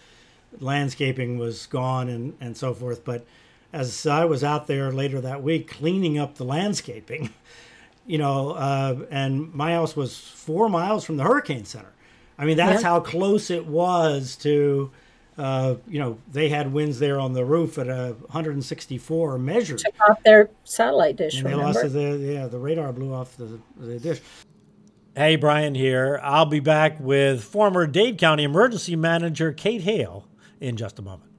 [0.60, 3.25] landscaping was gone and and so forth but
[3.73, 7.29] as i was out there later that week cleaning up the landscaping
[8.05, 11.91] you know uh, and my house was four miles from the hurricane center
[12.38, 12.89] i mean that's yeah.
[12.89, 14.91] how close it was to
[15.39, 19.77] uh, you know, they had winds there on the roof at a 164 measured.
[19.77, 21.38] Took off their satellite dish.
[21.38, 21.82] And they remember?
[21.82, 24.19] lost the yeah the radar blew off the, the dish.
[25.15, 26.19] Hey, Bryan here.
[26.24, 30.28] I'll be back with former Dade County Emergency Manager Kate Hale
[30.62, 31.32] in just a moment.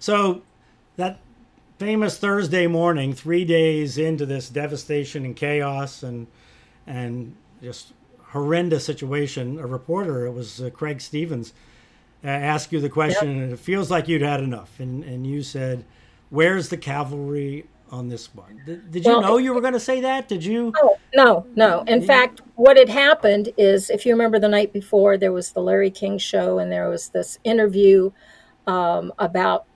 [0.00, 0.42] So
[0.96, 1.18] that
[1.78, 6.26] famous Thursday morning, three days into this devastation and chaos and
[6.86, 7.94] and just
[8.34, 11.54] horrendous situation, a reporter, it was uh, Craig Stevens,
[12.24, 13.42] uh, asked you the question, yep.
[13.44, 15.84] and it feels like you'd had enough, and and you said,
[16.30, 19.80] "Where's the cavalry on this one?" Did, did you well, know you were going to
[19.80, 20.28] say that?
[20.28, 20.72] Did you?
[20.82, 21.82] Oh no, no.
[21.86, 25.60] In fact, what had happened is, if you remember, the night before there was the
[25.60, 28.10] Larry King show, and there was this interview
[28.66, 29.66] um, about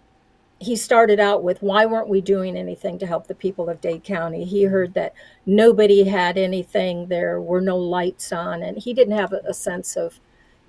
[0.60, 4.02] he started out with why weren't we doing anything to help the people of Dade
[4.02, 4.44] County?
[4.44, 5.14] He heard that
[5.46, 9.96] nobody had anything, there were no lights on, and he didn't have a, a sense
[9.96, 10.20] of.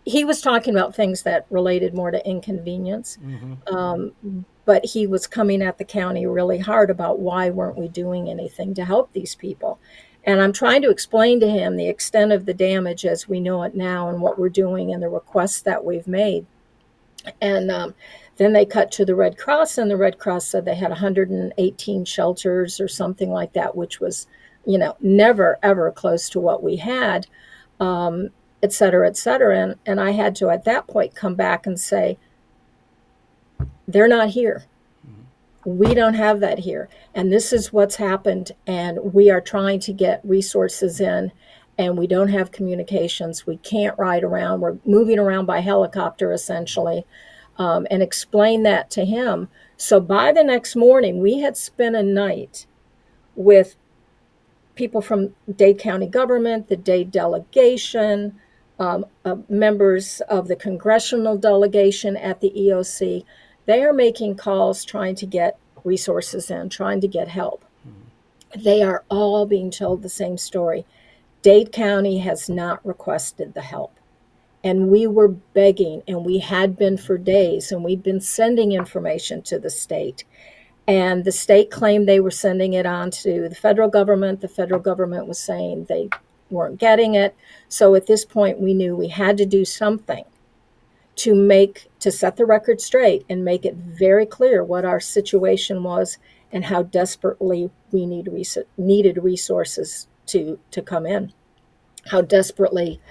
[0.05, 3.75] He was talking about things that related more to inconvenience, mm-hmm.
[3.75, 8.29] um, but he was coming at the county really hard about why weren't we doing
[8.29, 9.79] anything to help these people.
[10.23, 13.63] And I'm trying to explain to him the extent of the damage as we know
[13.63, 16.45] it now and what we're doing and the requests that we've made.
[17.41, 17.95] And um,
[18.39, 22.05] then they cut to the Red Cross, and the Red Cross said they had 118
[22.05, 24.27] shelters or something like that, which was,
[24.65, 27.27] you know, never ever close to what we had,
[27.81, 28.29] um,
[28.63, 29.59] et cetera, et cetera.
[29.59, 32.17] And, and I had to, at that point, come back and say,
[33.89, 34.63] they're not here.
[35.65, 36.87] We don't have that here.
[37.13, 38.53] And this is what's happened.
[38.65, 41.33] And we are trying to get resources in,
[41.77, 43.45] and we don't have communications.
[43.45, 44.61] We can't ride around.
[44.61, 47.05] We're moving around by helicopter, essentially
[47.59, 49.49] um, and explain that to him.
[49.77, 52.65] So by the next morning, we had spent a night
[53.35, 53.75] with
[54.75, 58.39] people from Dade County government, the Dade delegation,
[58.79, 63.25] um, uh, members of the congressional delegation at the EOC.
[63.65, 67.63] they are making calls trying to get resources in, trying to get help.
[68.55, 70.85] They are all being told the same story.
[71.41, 73.98] Dade County has not requested the help.
[74.63, 79.41] And we were begging, and we had been for days, and we'd been sending information
[79.43, 80.25] to the state.
[80.87, 84.41] And the state claimed they were sending it on to the federal government.
[84.41, 86.09] The federal government was saying they
[86.49, 87.35] weren't getting it.
[87.69, 90.25] So at this point, we knew we had to do something
[91.17, 95.83] to make to set the record straight and make it very clear what our situation
[95.83, 96.17] was
[96.51, 101.33] and how desperately we need res- needed resources to to come in
[102.05, 103.01] how desperately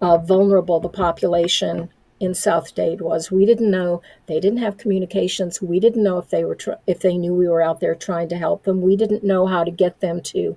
[0.00, 3.30] uh, vulnerable the population in South Dade was.
[3.30, 5.62] We didn't know they didn't have communications.
[5.62, 8.28] We didn't know if they were tr- if they knew we were out there trying
[8.30, 8.82] to help them.
[8.82, 10.56] We didn't know how to get them to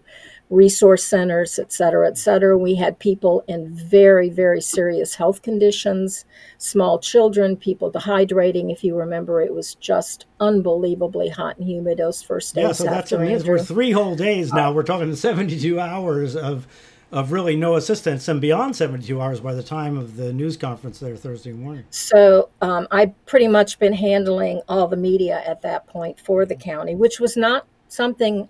[0.50, 2.58] resource centers, et cetera, et cetera.
[2.58, 6.26] We had people in very, very serious health conditions,
[6.58, 8.72] small children, people dehydrating.
[8.72, 12.64] If you remember, it was just unbelievably hot and humid those first days.
[12.64, 13.46] Yeah, so that's what it is.
[13.46, 14.74] We're three whole days now.
[14.74, 16.68] We're talking 72 hours of
[17.12, 21.00] of really no assistance and beyond 72 hours by the time of the news conference
[21.00, 21.84] there Thursday morning.
[21.90, 26.56] So um, I've pretty much been handling all the media at that point for the
[26.56, 28.48] county, which was not something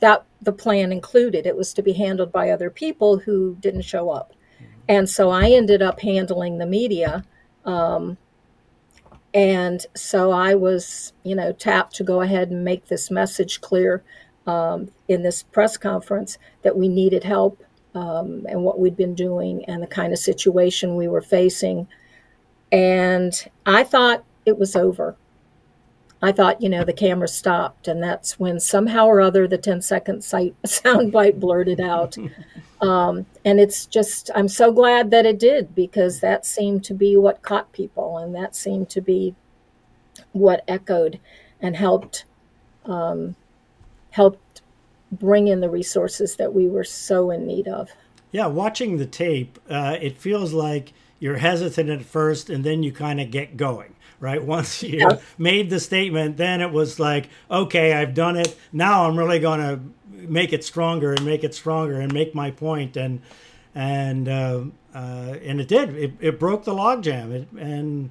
[0.00, 1.46] that the plan included.
[1.46, 4.32] It was to be handled by other people who didn't show up.
[4.88, 7.24] And so I ended up handling the media.
[7.64, 8.18] Um,
[9.32, 14.02] and so I was, you know, tapped to go ahead and make this message clear
[14.46, 17.62] um, in this press conference that we needed help
[17.94, 21.86] um, and what we'd been doing and the kind of situation we were facing.
[22.72, 23.32] And
[23.66, 25.16] I thought it was over.
[26.20, 29.82] I thought, you know, the camera stopped, and that's when somehow or other the 10
[29.82, 32.16] second sight sound bite blurted out.
[32.80, 37.16] Um, and it's just, I'm so glad that it did because that seemed to be
[37.16, 39.34] what caught people, and that seemed to be
[40.32, 41.18] what echoed
[41.62, 42.26] and helped
[42.84, 43.36] um,
[44.10, 44.38] helped
[45.18, 47.90] bring in the resources that we were so in need of.
[48.32, 52.92] Yeah, watching the tape, uh, it feels like you're hesitant at first, and then you
[52.92, 54.42] kind of get going right?
[54.56, 55.18] Once you yeah.
[55.36, 58.56] made the statement, then it was like, okay, I've done it.
[58.72, 59.80] Now I'm really going to
[60.26, 62.96] make it stronger and make it stronger and make my point.
[62.96, 63.20] And
[63.74, 65.94] and uh, uh, and it did.
[65.96, 67.32] It, it broke the logjam.
[67.32, 68.10] It, and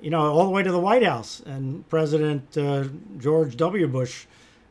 [0.00, 2.84] you know, all the way to the White House and President uh,
[3.18, 3.86] George W.
[3.86, 4.26] Bush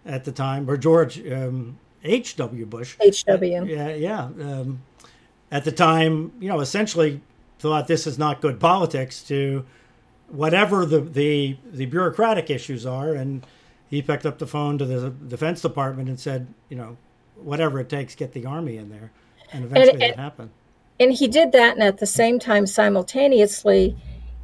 [0.06, 2.36] at the time, or George um, H.
[2.36, 2.66] W.
[2.66, 2.96] Bush.
[3.02, 3.26] H.
[3.26, 3.66] W.
[3.66, 4.24] Yeah, yeah.
[4.24, 4.82] Um,
[5.52, 7.22] at the time, you know, essentially
[7.60, 9.66] thought this is not good politics to
[10.28, 13.14] whatever the, the, the bureaucratic issues are.
[13.14, 13.46] And
[13.90, 16.98] he picked up the phone to the Defense Department and said, you know,
[17.36, 19.12] whatever it takes, get the Army in there.
[19.52, 20.50] And eventually and, that happened.
[21.00, 21.76] And he did that.
[21.76, 23.96] And at the same time, simultaneously,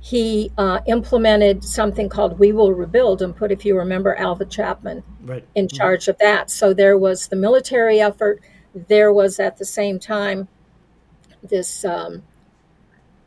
[0.01, 5.03] he uh, implemented something called We Will Rebuild and put, if you remember, Alvah Chapman
[5.23, 5.45] right.
[5.55, 5.75] in mm-hmm.
[5.75, 6.49] charge of that.
[6.49, 8.41] So there was the military effort.
[8.87, 10.47] There was at the same time
[11.43, 12.23] this um,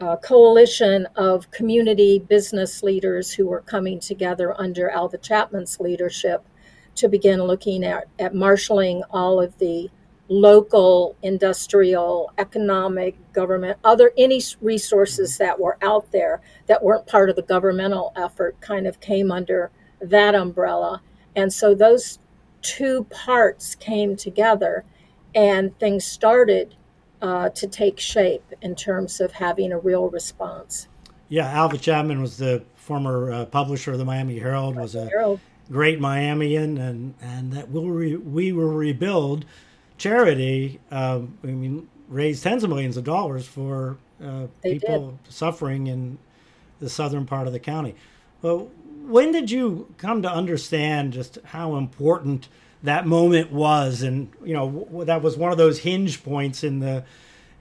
[0.01, 6.45] uh, coalition of community business leaders who were coming together under Alvah Chapman's leadership
[6.95, 9.91] to begin looking at, at marshaling all of the
[10.29, 17.37] local industrial economic government other any resources that were out there that weren't part of
[17.37, 21.03] the governmental effort kind of came under that umbrella
[21.35, 22.19] and so those
[22.63, 24.85] two parts came together
[25.35, 26.75] and things started
[27.21, 30.89] uh, to take shape in terms of having a real response.
[31.29, 35.41] Yeah, Alvah Chapman was the former uh, publisher of the Miami Herald, was a Herald.
[35.71, 39.45] great Miamian, and and that will re- we will rebuild
[40.03, 40.81] charity.
[40.91, 45.33] Um, I mean, raised tens of millions of dollars for uh, people did.
[45.33, 46.19] suffering in
[46.81, 47.95] the southern part of the county.
[48.41, 48.71] Well,
[49.07, 52.49] when did you come to understand just how important?
[52.83, 57.05] that moment was, and you know that was one of those hinge points in the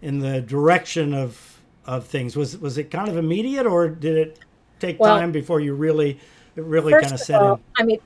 [0.01, 2.35] in the direction of of things.
[2.35, 4.39] Was was it kind of immediate, or did it
[4.79, 6.19] take well, time before you really
[6.55, 7.61] really kind of set all, in?
[7.77, 7.99] I mean,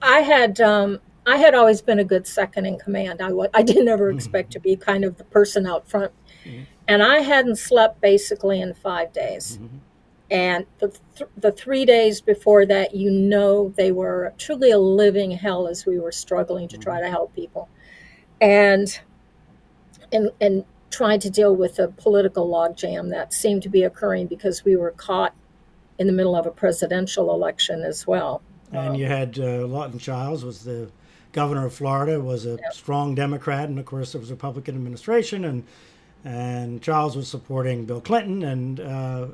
[0.00, 3.22] I had um, I had always been a good second in command.
[3.22, 4.18] I I didn't ever mm-hmm.
[4.18, 6.12] expect to be kind of the person out front,
[6.44, 6.64] mm-hmm.
[6.86, 9.58] and I hadn't slept basically in five days.
[9.58, 9.76] Mm-hmm.
[10.30, 15.30] And the, th- the three days before that, you know, they were truly a living
[15.32, 17.68] hell as we were struggling to try to help people.
[18.40, 18.98] And,
[20.10, 24.64] and, and trying to deal with a political logjam that seemed to be occurring because
[24.64, 25.34] we were caught
[25.98, 28.42] in the middle of a presidential election as well.
[28.72, 30.90] And um, you had uh, Lawton Chiles was the
[31.34, 35.44] governor of Florida, was a strong Democrat, and of course there was a Republican administration,
[35.44, 35.64] and
[36.24, 39.26] and Chiles was supporting Bill Clinton, and uh,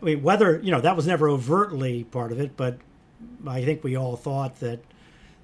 [0.00, 2.78] I mean, whether you know that was never overtly part of it, but
[3.46, 4.80] I think we all thought that.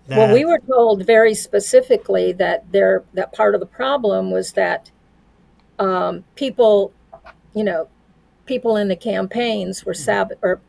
[0.07, 4.53] that well, we were told very specifically that there that part of the problem was
[4.53, 4.91] that
[5.79, 6.93] um, people,
[7.55, 7.89] you know,
[8.47, 10.61] people in the campaigns were sab or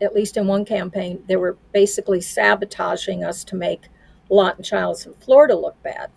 [0.00, 3.88] at least in one campaign, they were basically sabotaging us to make
[4.28, 6.10] Lawton Chiles in Florida look bad.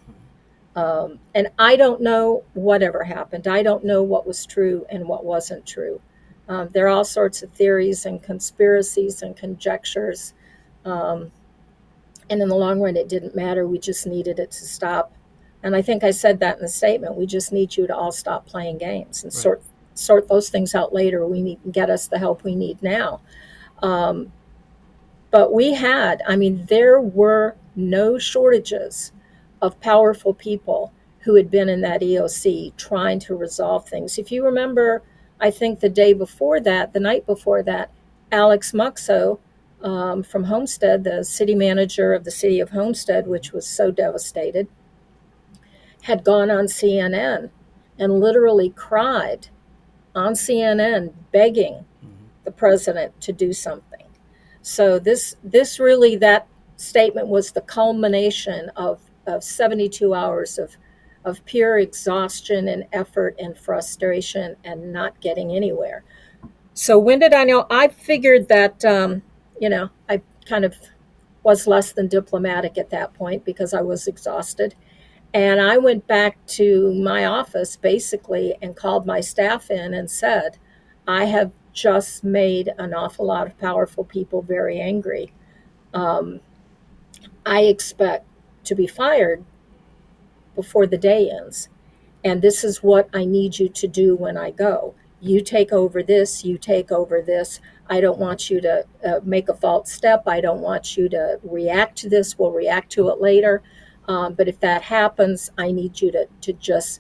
[0.76, 3.48] Um, and I don't know whatever happened.
[3.48, 6.00] I don't know what was true and what wasn't true.
[6.48, 10.34] Um, there are all sorts of theories and conspiracies and conjectures.
[10.86, 11.32] Um,
[12.30, 13.68] and in the long run, it didn't matter.
[13.68, 15.14] We just needed it to stop.
[15.64, 17.16] And I think I said that in the statement.
[17.16, 19.42] We just need you to all stop playing games and right.
[19.42, 19.64] sort
[19.96, 21.26] sort those things out later.
[21.26, 23.22] We need get us the help we need now.
[23.82, 24.32] Um,
[25.32, 29.14] but we had, I mean, there were no shortages
[29.62, 34.18] of powerful people who had been in that EOC trying to resolve things.
[34.18, 35.04] If you remember,
[35.40, 37.92] I think the day before that, the night before that,
[38.32, 39.40] Alex Muxo
[39.82, 44.68] um, from Homestead, the city manager of the city of Homestead, which was so devastated,
[46.04, 47.50] had gone on CNN
[48.00, 49.48] and literally cried
[50.16, 52.26] on CNN begging mm-hmm.
[52.44, 54.06] the president to do something.
[54.62, 56.48] So this this really that
[56.78, 60.78] statement was the culmination of, of 72 hours of
[61.26, 66.06] of pure exhaustion and effort and frustration and not getting anywhere.
[66.74, 67.66] So when did I know?
[67.70, 69.22] I figured that um,
[69.60, 70.76] you know I kind of
[71.44, 74.76] was less than diplomatic at that point because I was exhausted.
[75.34, 80.58] And I went back to my office basically and called my staff in and said,
[81.08, 85.32] I have just made an awful lot of powerful people very angry.
[85.94, 86.40] Um,
[87.48, 88.26] I expect
[88.66, 89.44] to be fired
[90.54, 91.70] before the day ends.
[92.26, 94.94] And this is what I need you to do when I go.
[95.22, 97.62] You take over this, you take over this.
[97.90, 100.24] I don't want you to uh, make a false step.
[100.28, 102.38] I don't want you to react to this.
[102.38, 103.64] We'll react to it later.
[104.10, 107.00] Um, but if that happens, I need you to, to just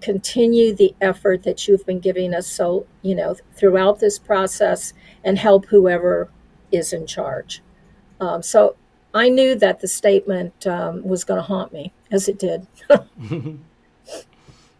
[0.00, 4.92] continue the effort that you've been giving us so, you know, throughout this process
[5.24, 6.30] and help whoever
[6.70, 7.62] is in charge.
[8.20, 8.76] Um, so
[9.14, 12.66] I knew that the statement um, was going to haunt me, as it did.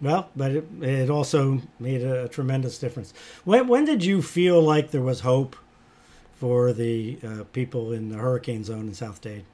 [0.01, 3.15] well, but it, it also made a, a, tremendous difference.
[3.45, 5.57] When, when did you feel like there was hope
[6.35, 9.45] for the uh, people in the hurricane zone in South Dade?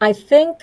[0.00, 0.62] I think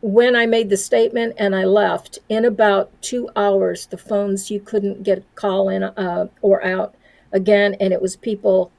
[0.00, 4.60] when I made the statement and I left, in about two hours, the phones you
[4.60, 6.94] couldn't get a call in uh, or out
[7.32, 8.70] again, and it was people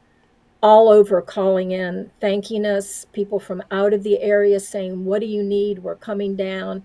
[0.62, 5.26] all over calling in, thanking us, people from out of the area saying, What do
[5.26, 5.80] you need?
[5.80, 6.84] We're coming down.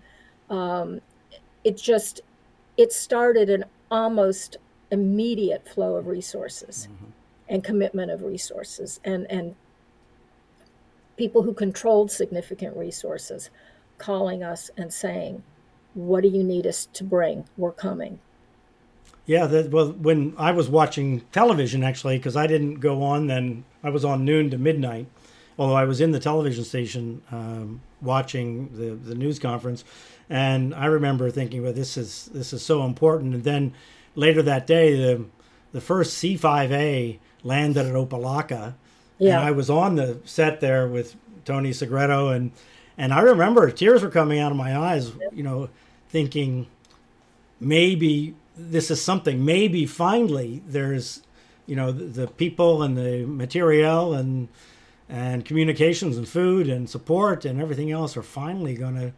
[0.51, 1.01] Um,
[1.65, 2.21] it just
[2.77, 4.59] it started an almost
[4.91, 7.11] immediate flow of resources mm-hmm.
[7.49, 9.55] and commitment of resources and and
[11.17, 13.51] people who controlled significant resources
[13.99, 15.43] calling us and saying,
[15.95, 17.45] What do you need us to bring?
[17.57, 18.19] We're coming.
[19.27, 23.65] Yeah, that, well, when I was watching television, actually, because I didn't go on then,
[23.83, 25.07] I was on noon to midnight,
[25.59, 29.83] although I was in the television station um, watching the, the news conference.
[30.29, 33.35] And I remember thinking, well, this is this is so important.
[33.35, 33.75] And then
[34.15, 35.25] later that day, the
[35.73, 38.75] the first C5A landed at Opa-locka,
[39.19, 39.39] yeah.
[39.39, 42.53] And I was on the set there with Tony Segreto and
[42.97, 45.69] and I remember tears were coming out of my eyes, you know,
[46.09, 46.67] thinking
[47.59, 49.45] maybe this is something.
[49.45, 51.23] Maybe finally there's,
[51.67, 54.49] you know, the, the people and the material and
[55.09, 59.13] and communications and food and support and everything else are finally going to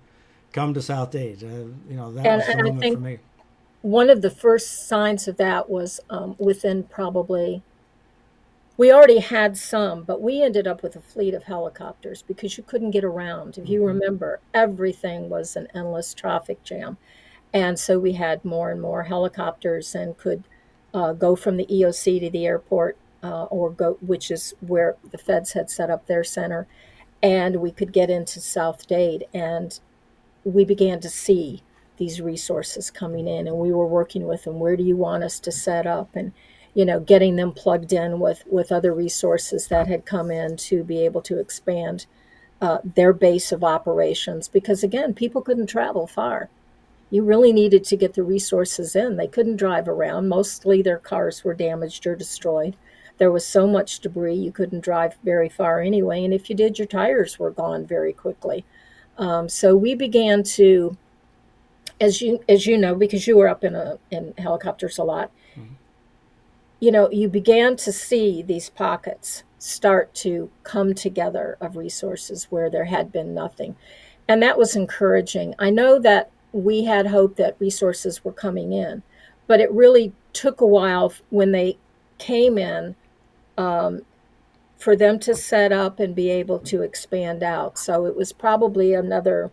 [0.53, 1.43] come to South Dade.
[1.45, 3.19] Uh, you know, that and, was the moment for me.
[3.83, 7.63] One of the first signs of that was um, within probably
[8.77, 12.65] we already had some, but we ended up with a fleet of helicopters because you
[12.65, 13.57] couldn't get around.
[13.57, 13.89] If you mm-hmm.
[13.99, 16.99] remember, everything was an endless traffic jam.
[17.53, 20.45] And so we had more and more helicopters and could
[20.93, 25.19] uh, go from the EOC to the airport, uh, or go, which is where the
[25.19, 26.67] feds had set up their center.
[27.23, 29.25] And we could get into South Dade.
[29.33, 29.79] And
[30.45, 31.63] we began to see
[31.97, 34.61] these resources coming in, and we were working with them.
[34.61, 36.15] Where do you want us to set up?
[36.15, 36.33] And
[36.75, 40.85] you know, getting them plugged in with with other resources that had come in to
[40.85, 42.05] be able to expand
[42.61, 44.47] uh, their base of operations.
[44.47, 46.51] Because again, people couldn't travel far.
[47.11, 49.17] You really needed to get the resources in.
[49.17, 50.29] They couldn't drive around.
[50.29, 52.77] Mostly their cars were damaged or destroyed.
[53.19, 56.25] There was so much debris you couldn't drive very far anyway.
[56.25, 58.65] And if you did, your tires were gone very quickly.
[59.19, 60.97] Um, so we began to
[62.01, 65.31] as you as you know, because you were up in a in helicopters a lot,
[65.55, 65.75] mm-hmm.
[66.81, 72.69] you know, you began to see these pockets start to come together of resources where
[72.69, 73.77] there had been nothing.
[74.29, 75.55] And that was encouraging.
[75.59, 79.03] I know that we had hope that resources were coming in,
[79.47, 81.79] but it really took a while when they
[82.19, 82.95] came in
[83.59, 84.03] um,
[84.77, 87.79] for them to set up and be able to expand out.
[87.79, 89.51] So it was probably another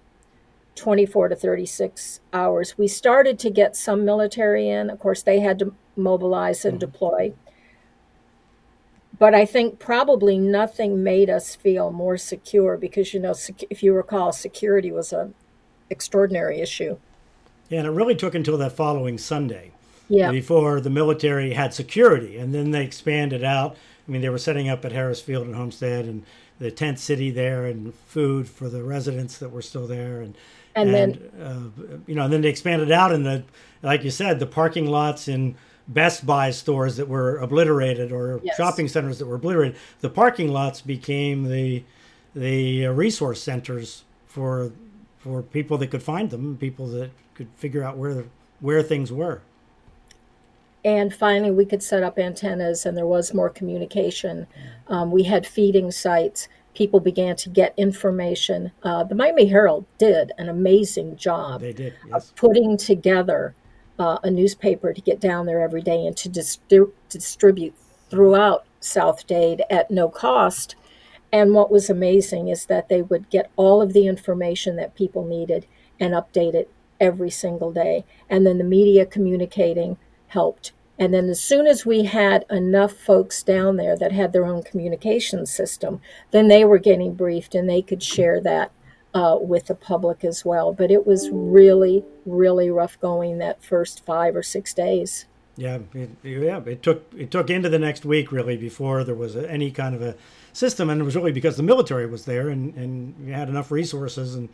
[0.75, 2.77] 24 to 36 hours.
[2.77, 4.89] We started to get some military in.
[4.89, 6.91] Of course, they had to mobilize and mm-hmm.
[6.91, 7.33] deploy.
[9.19, 13.83] But I think probably nothing made us feel more secure because, you know, sec- if
[13.83, 15.35] you recall, security was an
[15.89, 16.97] extraordinary issue.
[17.69, 19.71] Yeah, and it really took until that following Sunday
[20.09, 20.31] yeah.
[20.31, 22.37] before the military had security.
[22.37, 23.75] And then they expanded out.
[24.07, 26.23] I mean, they were setting up at Harris Field and Homestead and
[26.59, 30.21] the tent city there and food for the residents that were still there.
[30.21, 30.35] And,
[30.75, 33.43] and, and then, uh, you know, and then they expanded out in the,
[33.81, 35.55] like you said, the parking lots in
[35.87, 38.55] Best Buy stores that were obliterated or yes.
[38.55, 39.77] shopping centers that were obliterated.
[40.01, 41.83] The parking lots became the,
[42.35, 44.71] the resource centers for
[45.23, 48.25] for people that could find them, people that could figure out where
[48.59, 49.41] where things were.
[50.85, 54.47] And finally, we could set up antennas, and there was more communication.
[54.87, 56.49] Um, we had feeding sites.
[56.73, 58.71] People began to get information.
[58.83, 61.61] Uh, the Miami Herald did an amazing job.
[61.61, 62.29] They did yes.
[62.29, 63.55] of putting together
[63.97, 67.75] uh, a newspaper to get down there every day and to, to distribute
[68.09, 70.75] throughout South Dade at no cost
[71.33, 75.25] and what was amazing is that they would get all of the information that people
[75.25, 75.65] needed
[75.99, 76.69] and update it
[77.01, 78.05] every single day.
[78.29, 80.73] And then the media communicating helped.
[80.99, 84.61] And then as soon as we had enough folks down there that had their own
[84.61, 88.71] communication system, then they were getting briefed and they could share that
[89.15, 90.71] uh, with the public as well.
[90.71, 95.25] But it was really, really rough going that first five or six days.
[95.55, 96.61] Yeah, it, yeah.
[96.65, 100.01] It took it took into the next week really before there was any kind of
[100.01, 100.15] a
[100.53, 103.71] system, and it was really because the military was there and and you had enough
[103.71, 104.49] resources and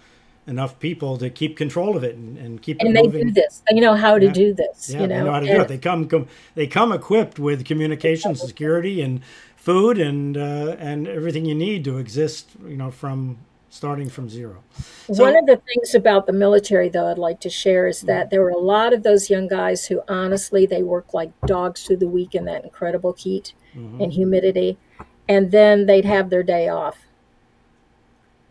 [0.47, 3.27] enough people to keep control of it and, and keep and they moving.
[3.27, 3.61] do this.
[3.69, 4.31] They know how to yeah.
[4.31, 4.89] do this.
[4.89, 5.17] Yeah, you know?
[5.17, 5.67] they know how to do it.
[5.67, 9.21] They come, come they come equipped with communication security and
[9.55, 12.51] food and uh, and everything you need to exist.
[12.65, 13.37] You know, from
[13.69, 14.63] starting from zero.
[15.13, 18.31] So, One of the things about the military, though, I'd like to share is that
[18.31, 21.97] there were a lot of those young guys who honestly they worked like dogs through
[21.97, 24.01] the week in that incredible heat mm-hmm.
[24.01, 24.77] and humidity,
[25.29, 26.97] and then they'd have their day off.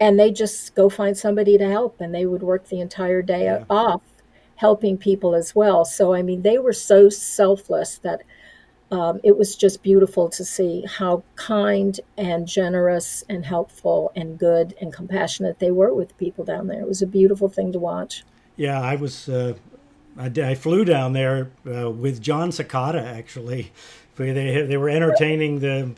[0.01, 3.45] And they just go find somebody to help, and they would work the entire day
[3.47, 3.65] yeah.
[3.69, 4.01] off
[4.55, 5.85] helping people as well.
[5.85, 8.23] So, I mean, they were so selfless that
[8.91, 14.75] um, it was just beautiful to see how kind and generous and helpful and good
[14.81, 16.81] and compassionate they were with people down there.
[16.81, 18.25] It was a beautiful thing to watch.
[18.57, 19.29] Yeah, I was.
[19.29, 19.55] Uh,
[20.17, 23.71] I, I, flew down there uh, with Jon Secada actually.
[24.17, 25.95] They they were entertaining the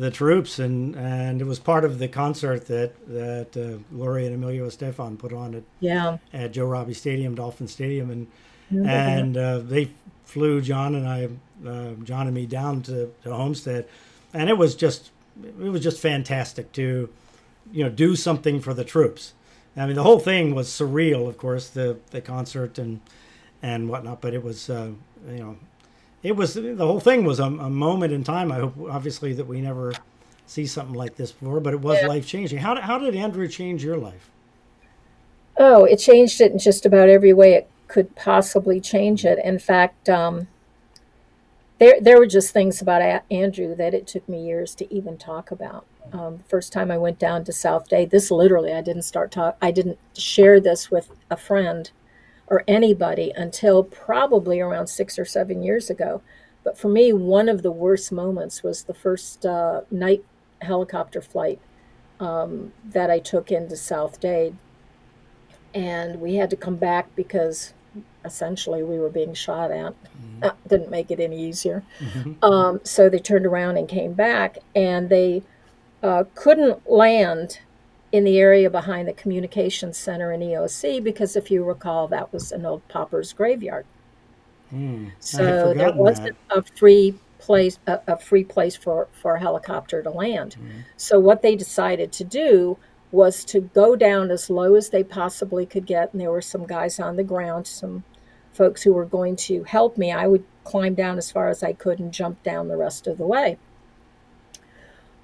[0.00, 4.34] the troops and and it was part of the concert that that uh, Gloria and
[4.34, 8.26] Emilio Estefan put on at yeah at Joe Robbie Stadium, Dolphin Stadium, and
[8.72, 8.88] mm-hmm.
[8.88, 9.90] and uh, they
[10.24, 11.28] flew Jon and I
[11.68, 13.86] uh, Jon and me down to, to Homestead,
[14.32, 15.10] and it was just
[15.44, 17.10] it was just fantastic to
[17.70, 19.34] you know do something for the troops.
[19.76, 23.02] I mean, the whole thing was surreal, of course, the the concert and
[23.62, 24.22] and whatnot.
[24.22, 24.92] But it was uh,
[25.28, 25.56] you know
[26.22, 28.52] it was the whole thing was a, a, moment in time.
[28.52, 29.92] I hope obviously that we never
[30.46, 32.08] see something like this before, but it was yeah.
[32.08, 32.58] life changing.
[32.58, 34.30] How how did Andrew change your life?
[35.56, 39.38] Oh, it changed it in just about every way it could possibly change it.
[39.44, 40.48] In fact, um,
[41.78, 45.50] there there were just things about Andrew that it took me years to even talk
[45.50, 45.86] about.
[46.12, 49.30] Um, the first time I went down to South Dade, this literally I didn't start
[49.30, 49.56] talk.
[49.62, 51.90] I didn't share this with a friend
[52.50, 56.20] or anybody until probably around six or seven years ago.
[56.64, 60.24] But for me, one of the worst moments was the first uh, night
[60.60, 61.58] helicopter flight
[62.18, 64.56] um, that I took into South Dade,
[65.72, 67.72] and we had to come back because
[68.24, 69.94] essentially we were being shot at.
[70.02, 70.44] Mm-hmm.
[70.44, 71.82] Uh, didn't make it any easier.
[71.98, 72.44] Mm-hmm.
[72.44, 75.42] Um, so they turned around and came back, and they
[76.02, 77.60] uh, couldn't land
[78.12, 82.52] in the area behind the communications center in EOC because, if you recall, that was
[82.52, 83.86] an old pauper's graveyard.
[84.72, 86.58] Mm, so there wasn't that.
[86.58, 90.56] a free place, a, a, free place for for a helicopter to land.
[90.60, 90.84] Mm.
[90.96, 92.78] So what they decided to do
[93.12, 96.12] was to go down as low as they possibly could get.
[96.12, 98.04] And there were some guys on the ground, some
[98.52, 100.12] folks who were going to help me.
[100.12, 103.18] I would climb down as far as I could and jump down the rest of
[103.18, 103.58] the way.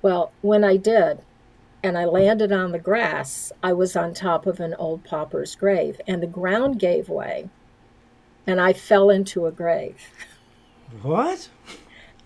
[0.02, 1.20] Well, when I did,
[1.86, 6.00] and I landed on the grass, I was on top of an old pauper's grave,
[6.08, 7.48] and the ground gave way,
[8.46, 10.10] and I fell into a grave.
[11.02, 11.48] What?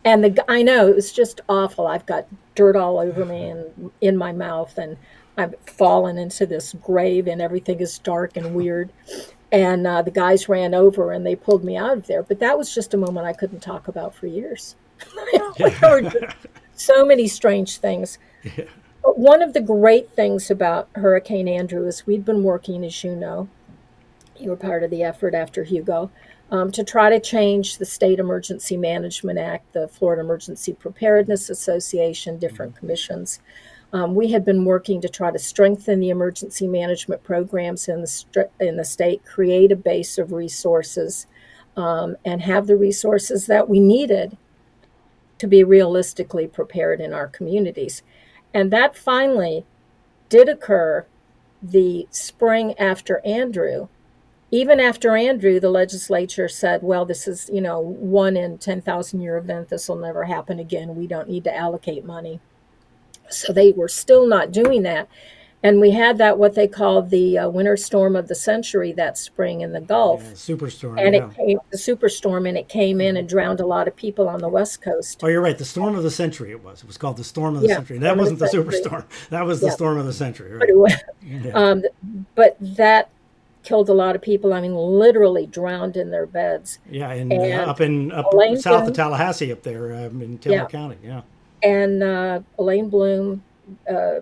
[0.04, 1.86] And the I know it was just awful.
[1.86, 4.96] I've got dirt all over me and in my mouth, and
[5.36, 8.90] I've fallen into this grave, and everything is dark and weird.
[9.52, 12.22] And uh, the guys ran over and they pulled me out of there.
[12.22, 14.76] But that was just a moment I couldn't talk about for years.
[16.74, 18.18] so many strange things.
[18.44, 18.64] Yeah.
[19.02, 23.48] One of the great things about Hurricane Andrew is we'd been working, as you know,
[24.38, 26.10] you were part of the effort after Hugo,
[26.50, 32.38] um, to try to change the State Emergency Management Act, the Florida Emergency Preparedness Association,
[32.38, 32.80] different mm-hmm.
[32.80, 33.40] commissions.
[33.92, 38.48] Um, we had been working to try to strengthen the emergency management programs in the,
[38.60, 41.26] in the state, create a base of resources,
[41.76, 44.36] um, and have the resources that we needed
[45.38, 48.02] to be realistically prepared in our communities.
[48.52, 49.64] And that finally
[50.28, 51.06] did occur
[51.62, 53.88] the spring after Andrew.
[54.50, 59.36] Even after Andrew, the legislature said, well, this is, you know, one in 10,000 year
[59.36, 59.68] event.
[59.68, 60.96] This will never happen again.
[60.96, 62.40] We don't need to allocate money.
[63.28, 65.08] So they were still not doing that.
[65.62, 69.18] And we had that what they called the uh, winter storm of the century that
[69.18, 70.22] spring in the Gulf.
[70.22, 70.98] Yeah, superstorm.
[70.98, 71.26] And yeah.
[71.26, 74.40] it came the superstorm and it came in and drowned a lot of people on
[74.40, 75.20] the west coast.
[75.22, 75.58] Oh, you're right.
[75.58, 76.82] The storm of the century it was.
[76.82, 77.98] It was called the storm of the yeah, century.
[77.98, 79.04] That wasn't the, the superstorm.
[79.30, 80.52] That was the storm of the century.
[80.52, 81.02] Right?
[81.22, 81.84] But, um,
[82.34, 83.10] but that
[83.62, 84.54] killed a lot of people.
[84.54, 86.78] I mean, literally drowned in their beds.
[86.90, 88.26] Yeah, and, uh, up in up
[88.58, 90.96] south of Tallahassee, up there um, in Taylor County.
[91.04, 91.22] Yeah.
[91.62, 93.42] And uh, Elaine Bloom
[93.88, 94.20] uh,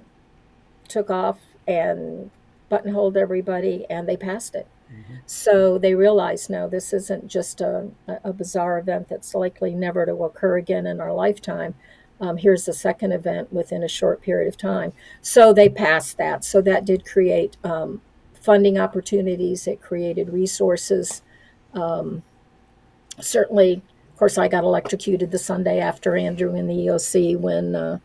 [0.88, 2.30] took off and
[2.68, 4.66] buttonholed everybody, and they passed it.
[4.92, 5.14] Mm-hmm.
[5.26, 7.88] So they realized, no, this isn't just a,
[8.24, 11.74] a, bizarre event that's likely never to occur again in our lifetime.
[12.20, 14.92] Um, here's the second event within a short period of time.
[15.20, 16.44] So they passed that.
[16.44, 18.00] So that did create um,
[18.40, 19.66] funding opportunities.
[19.66, 21.22] It created resources.
[21.74, 22.22] Um,
[23.20, 23.82] certainly,
[24.12, 27.98] of course, I got electrocuted the Sunday after Andrew in the EOC when uh,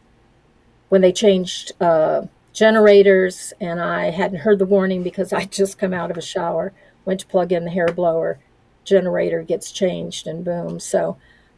[0.90, 2.24] when they changed uh,
[2.54, 6.72] generators, and I hadn't heard the warning because I'd just come out of a shower,
[7.04, 8.40] went to plug in the hair blower,
[8.86, 10.80] generator gets changed, and boom.
[10.80, 11.18] So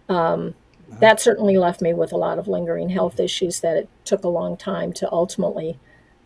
[0.09, 0.55] um,
[0.99, 4.29] that certainly left me with a lot of lingering health issues that it took a
[4.29, 5.77] long time to ultimately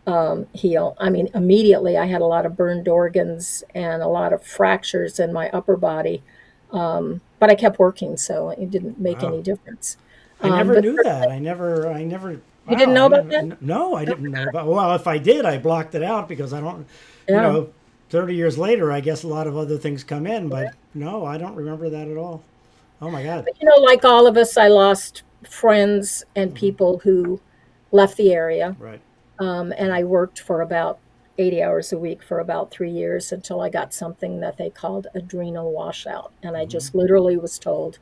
[0.06, 0.96] um, heal.
[0.98, 5.18] I mean, immediately I had a lot of burned organs and a lot of fractures
[5.18, 6.22] in my upper body.
[6.72, 9.28] Um, but I kept working, so it didn't make wow.
[9.28, 9.96] any difference.
[10.40, 11.30] I never um, knew that.
[11.30, 12.40] I never, I never
[12.70, 13.60] you didn't know about that?
[13.62, 14.66] No, I didn't know about.
[14.66, 16.86] Well, if I did, I blocked it out because I don't.
[17.28, 17.34] Yeah.
[17.34, 17.72] You know,
[18.08, 21.38] thirty years later, I guess a lot of other things come in, but no, I
[21.38, 22.42] don't remember that at all.
[23.02, 23.44] Oh my God!
[23.44, 26.58] But, you know, like all of us, I lost friends and mm-hmm.
[26.58, 27.40] people who
[27.92, 28.76] left the area.
[28.78, 29.00] Right.
[29.38, 30.98] Um, and I worked for about
[31.38, 35.06] 80 hours a week for about three years until I got something that they called
[35.14, 36.32] adrenal washout.
[36.42, 36.70] And I mm-hmm.
[36.70, 37.98] just literally was told,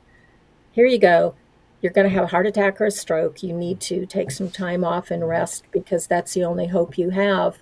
[0.73, 1.35] here you go
[1.81, 3.41] you're going to have a heart attack or a stroke.
[3.41, 7.11] You need to take some time off and rest because that's the only hope you
[7.11, 7.59] have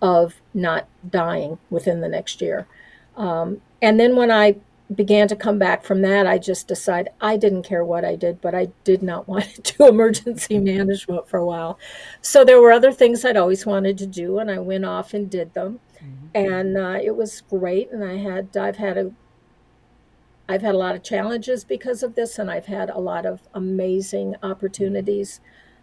[0.00, 2.66] of not dying within the next year.
[3.16, 4.56] Um, and then when I
[4.94, 8.40] began to come back from that, I just decided I didn't care what I did,
[8.40, 11.78] but I did not want to do emergency management for a while.
[12.20, 15.30] So there were other things I'd always wanted to do, and I went off and
[15.30, 15.80] did them.
[15.96, 16.26] Mm-hmm.
[16.34, 17.90] And uh, it was great.
[17.90, 19.12] And I had I've had a
[20.48, 23.40] I've had a lot of challenges because of this, and I've had a lot of
[23.54, 25.40] amazing opportunities.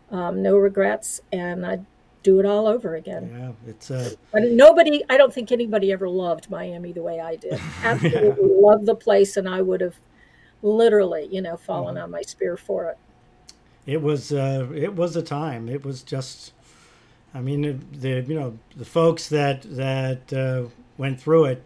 [0.09, 1.79] Um, no regrets, and I
[2.23, 3.29] do it all over again.
[3.37, 3.91] Yeah, it's.
[3.91, 4.11] Uh...
[4.31, 7.59] But nobody, I don't think anybody ever loved Miami the way I did.
[7.83, 8.61] Absolutely yeah.
[8.61, 9.95] loved the place, and I would have
[10.61, 12.05] literally, you know, fallen mm-hmm.
[12.05, 12.97] on my spear for it.
[13.85, 15.67] It was, uh, it was a time.
[15.67, 16.53] It was just,
[17.33, 21.63] I mean, the you know the folks that that uh, went through it,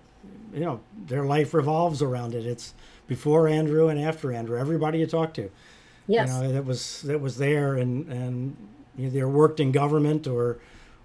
[0.53, 2.45] you know, their life revolves around it.
[2.45, 2.73] It's
[3.07, 4.57] before Andrew and after Andrew.
[4.57, 5.49] Everybody you talk to,
[6.07, 8.55] yes, you know, that was that was there and and
[8.97, 10.57] either worked in government or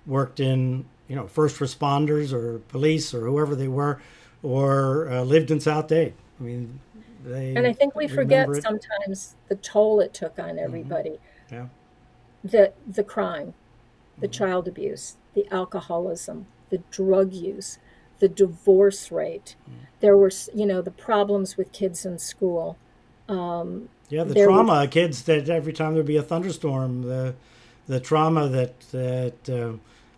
[0.06, 4.00] worked in you know first responders or police or whoever they were,
[4.42, 6.14] or uh, lived in South Dade.
[6.40, 6.80] I mean,
[7.24, 8.62] they and I think we forget it.
[8.62, 10.58] sometimes the toll it took on mm-hmm.
[10.58, 11.20] everybody.
[11.50, 11.54] Mm-hmm.
[11.54, 11.66] Yeah,
[12.44, 13.54] the the crime,
[14.18, 14.32] the mm-hmm.
[14.32, 17.78] child abuse, the alcoholism, the drug use
[18.22, 19.56] the divorce rate.
[19.68, 19.74] Mm.
[19.98, 22.78] There were, you know, the problems with kids in school.
[23.28, 27.34] Um, yeah, the trauma, kids that every time there'd be a thunderstorm, the
[27.88, 29.72] the trauma that that uh,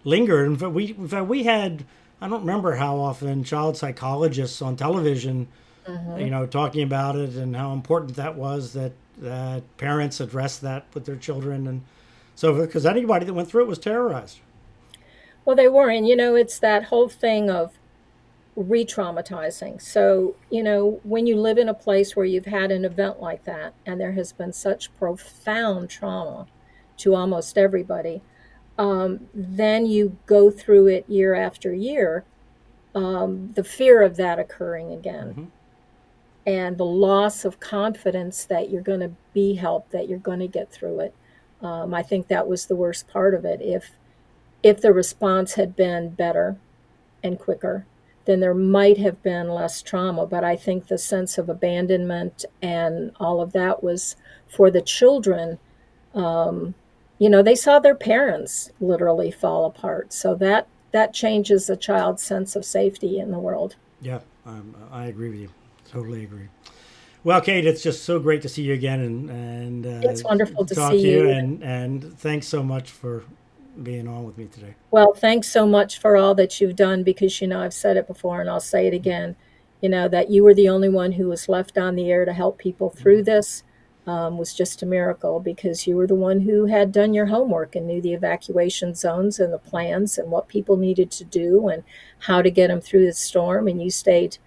[0.05, 0.47] lingered.
[0.47, 1.87] In fact, we in fact we had
[2.21, 5.49] I don't remember how often child psychologists on television,
[5.87, 6.19] mm-hmm.
[6.19, 10.85] you know, talking about it and how important that was that that parents address that
[10.93, 11.83] with their children and
[12.35, 14.41] so because anybody that went through it was terrorized.
[15.45, 15.91] Well, they were.
[15.91, 17.79] And, you know, it's that whole thing of
[18.57, 19.81] re traumatizing.
[19.81, 23.45] So, you know, when you live in a place where you've had an event like
[23.45, 26.47] that and there has been such profound trauma
[26.99, 28.23] to almost everybody,
[28.79, 32.25] um, then you go through it year after year,
[32.95, 35.31] um, the fear of that occurring again.
[35.31, 35.45] Mm-hmm.
[36.47, 40.47] And the loss of confidence that you're going to be helped, that you're going to
[40.47, 41.15] get through it.
[41.63, 43.61] Um, I think that was the worst part of it.
[43.63, 43.93] If
[44.63, 46.57] if the response had been better
[47.23, 47.87] and quicker,
[48.25, 50.27] then there might have been less trauma.
[50.27, 54.17] But I think the sense of abandonment and all of that was
[54.47, 55.59] for the children.
[56.15, 56.75] Um,
[57.19, 60.13] you know, they saw their parents literally fall apart.
[60.13, 63.77] So that that changes a child's sense of safety in the world.
[64.01, 65.49] Yeah, um, I agree with you.
[65.91, 66.49] Totally agree.
[67.25, 70.65] Well, Kate, it's just so great to see you again, and and uh, it's wonderful
[70.67, 71.31] to talk see to you.
[71.31, 73.25] And and thanks so much for
[73.83, 74.75] being on with me today.
[74.91, 78.07] Well, thanks so much for all that you've done because, you know, I've said it
[78.07, 79.37] before and I'll say it again,
[79.81, 82.33] you know, that you were the only one who was left on the air to
[82.33, 83.31] help people through mm-hmm.
[83.31, 83.65] this
[84.07, 87.75] um, was just a miracle because you were the one who had done your homework
[87.75, 91.83] and knew the evacuation zones and the plans and what people needed to do and
[92.21, 93.67] how to get them through the storm.
[93.69, 94.39] And you stayed.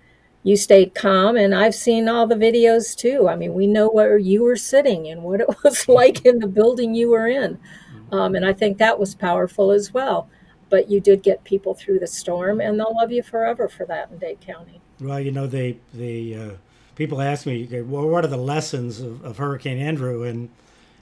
[0.43, 3.27] You stayed calm, and I've seen all the videos too.
[3.27, 6.47] I mean, we know where you were sitting and what it was like in the
[6.47, 7.59] building you were in.
[8.11, 10.29] Um, and I think that was powerful as well.
[10.69, 14.11] But you did get people through the storm, and they'll love you forever for that
[14.11, 14.81] in Dade County.
[14.99, 16.57] Well, you know, they they uh,
[16.95, 20.23] people ask me, well, what are the lessons of, of Hurricane Andrew?
[20.23, 20.49] And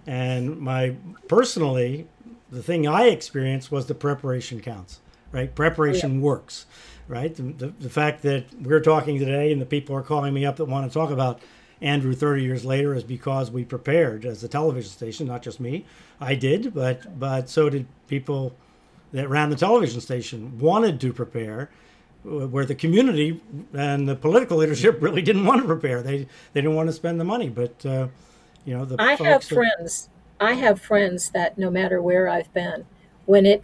[0.05, 0.95] and my
[1.27, 2.07] personally,
[2.51, 4.99] the thing I experienced was the preparation counts.
[5.31, 6.21] Right, preparation yeah.
[6.21, 6.65] works.
[7.07, 10.43] Right, the, the, the fact that we're talking today and the people are calling me
[10.43, 11.39] up that want to talk about
[11.82, 15.86] Andrew 30 years later is because we prepared as a television station, not just me.
[16.19, 18.55] I did, but but so did people
[19.11, 21.69] that ran the television station wanted to prepare
[22.26, 23.39] where the community
[23.73, 26.01] and the political leadership really didn't want to prepare.
[26.01, 28.07] They they didn't want to spend the money, but uh,
[28.65, 30.09] you know the I have friends.
[30.39, 32.86] I have friends that no matter where I've been,
[33.26, 33.63] when it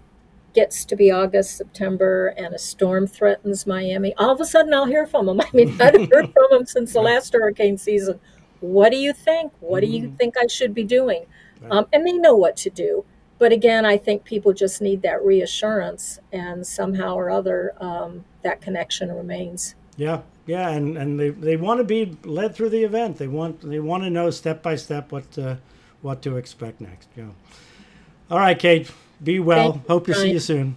[0.53, 4.85] gets to be August, September, and a storm threatens Miami, all of a sudden I'll
[4.85, 5.41] hear from them.
[5.41, 8.19] I mean, I've heard from them since the last hurricane season.
[8.59, 9.53] What do you think?
[9.59, 10.15] What do you mm-hmm.
[10.15, 11.25] think I should be doing?
[11.69, 13.05] Um, and they know what to do.
[13.37, 18.61] But again, I think people just need that reassurance, and somehow or other, um, that
[18.61, 19.73] connection remains.
[19.97, 23.17] Yeah, yeah, and, and they, they want to be led through the event.
[23.17, 25.55] They want they want to know step by step what uh,
[26.01, 27.09] what to expect next.
[27.15, 27.29] Yeah.
[28.29, 28.91] All right, Kate.
[29.23, 29.81] Be well.
[29.87, 30.75] Hope to see you soon.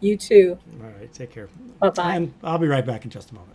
[0.00, 0.58] You too.
[0.82, 1.12] All right.
[1.12, 1.48] Take care.
[1.80, 2.14] Bye bye.
[2.14, 3.52] And I'll be right back in just a moment.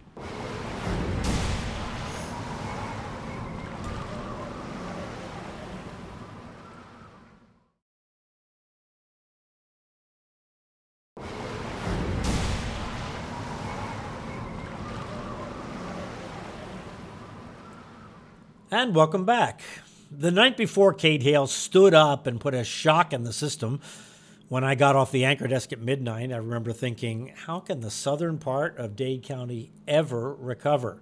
[18.74, 19.62] And welcome back.
[20.10, 23.82] The night before Kate Hale stood up and put a shock in the system,
[24.52, 27.90] when I got off the anchor desk at midnight, I remember thinking, how can the
[27.90, 31.02] southern part of Dade County ever recover?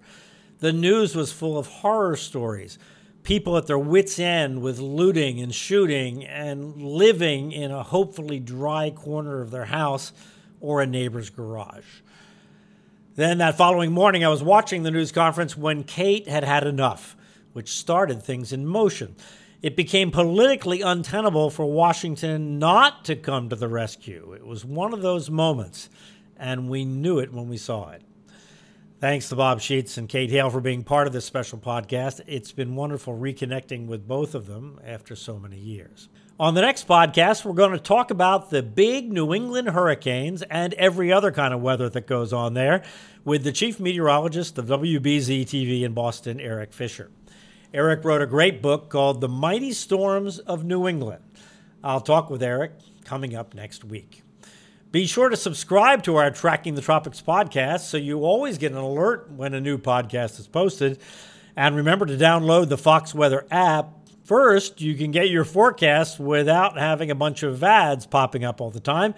[0.60, 2.78] The news was full of horror stories.
[3.24, 8.92] People at their wits' end with looting and shooting and living in a hopefully dry
[8.92, 10.14] corner of their house
[10.62, 12.02] or a neighbor's garage.
[13.16, 17.16] Then that following morning, I was watching the news conference when Kate had had enough
[17.54, 19.16] which started things in motion.
[19.62, 24.32] It became politically untenable for Washington not to come to the rescue.
[24.32, 25.90] It was one of those moments,
[26.38, 28.02] and we knew it when we saw it.
[29.02, 32.22] Thanks to Bob Sheets and Kate Hale for being part of this special podcast.
[32.26, 36.08] It's been wonderful reconnecting with both of them after so many years.
[36.40, 40.74] On the next podcast, we're going to talk about the big New England hurricanes and
[40.76, 42.82] every other kind of weather that goes on there
[43.26, 47.12] with the chief meteorologist of WBZ TV in Boston, Eric Fisher.
[47.72, 51.24] Eric wrote a great book called The Mighty Storms of New England.
[51.84, 52.72] I'll talk with Eric
[53.06, 54.24] coming up next week.
[54.92, 58.80] Be sure to subscribe to our Tracking the Tropics podcast so you always get an
[58.80, 61.00] alert when a new podcast is posted.
[61.56, 63.90] And remember to download the Fox Weather app.
[64.24, 68.72] First, you can get your forecast without having a bunch of ads popping up all
[68.72, 69.14] the time.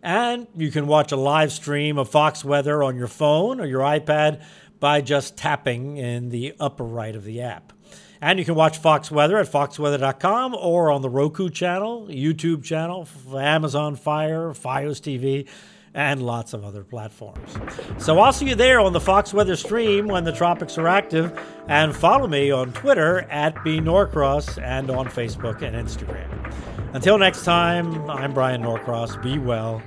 [0.00, 3.80] And you can watch a live stream of Fox Weather on your phone or your
[3.80, 4.44] iPad
[4.78, 7.72] by just tapping in the upper right of the app.
[8.20, 13.06] And you can watch Fox Weather at foxweather.com or on the Roku channel, YouTube channel,
[13.34, 15.46] Amazon Fire, Fios TV,
[15.94, 17.56] and lots of other platforms.
[17.98, 21.38] So I'll see you there on the Fox Weather stream when the tropics are active.
[21.68, 26.54] And follow me on Twitter at B Norcross and on Facebook and Instagram.
[26.94, 29.20] Until next time, I'm Bryan Norcross.
[29.22, 29.82] Be well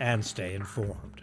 [0.00, 1.22] and stay informed.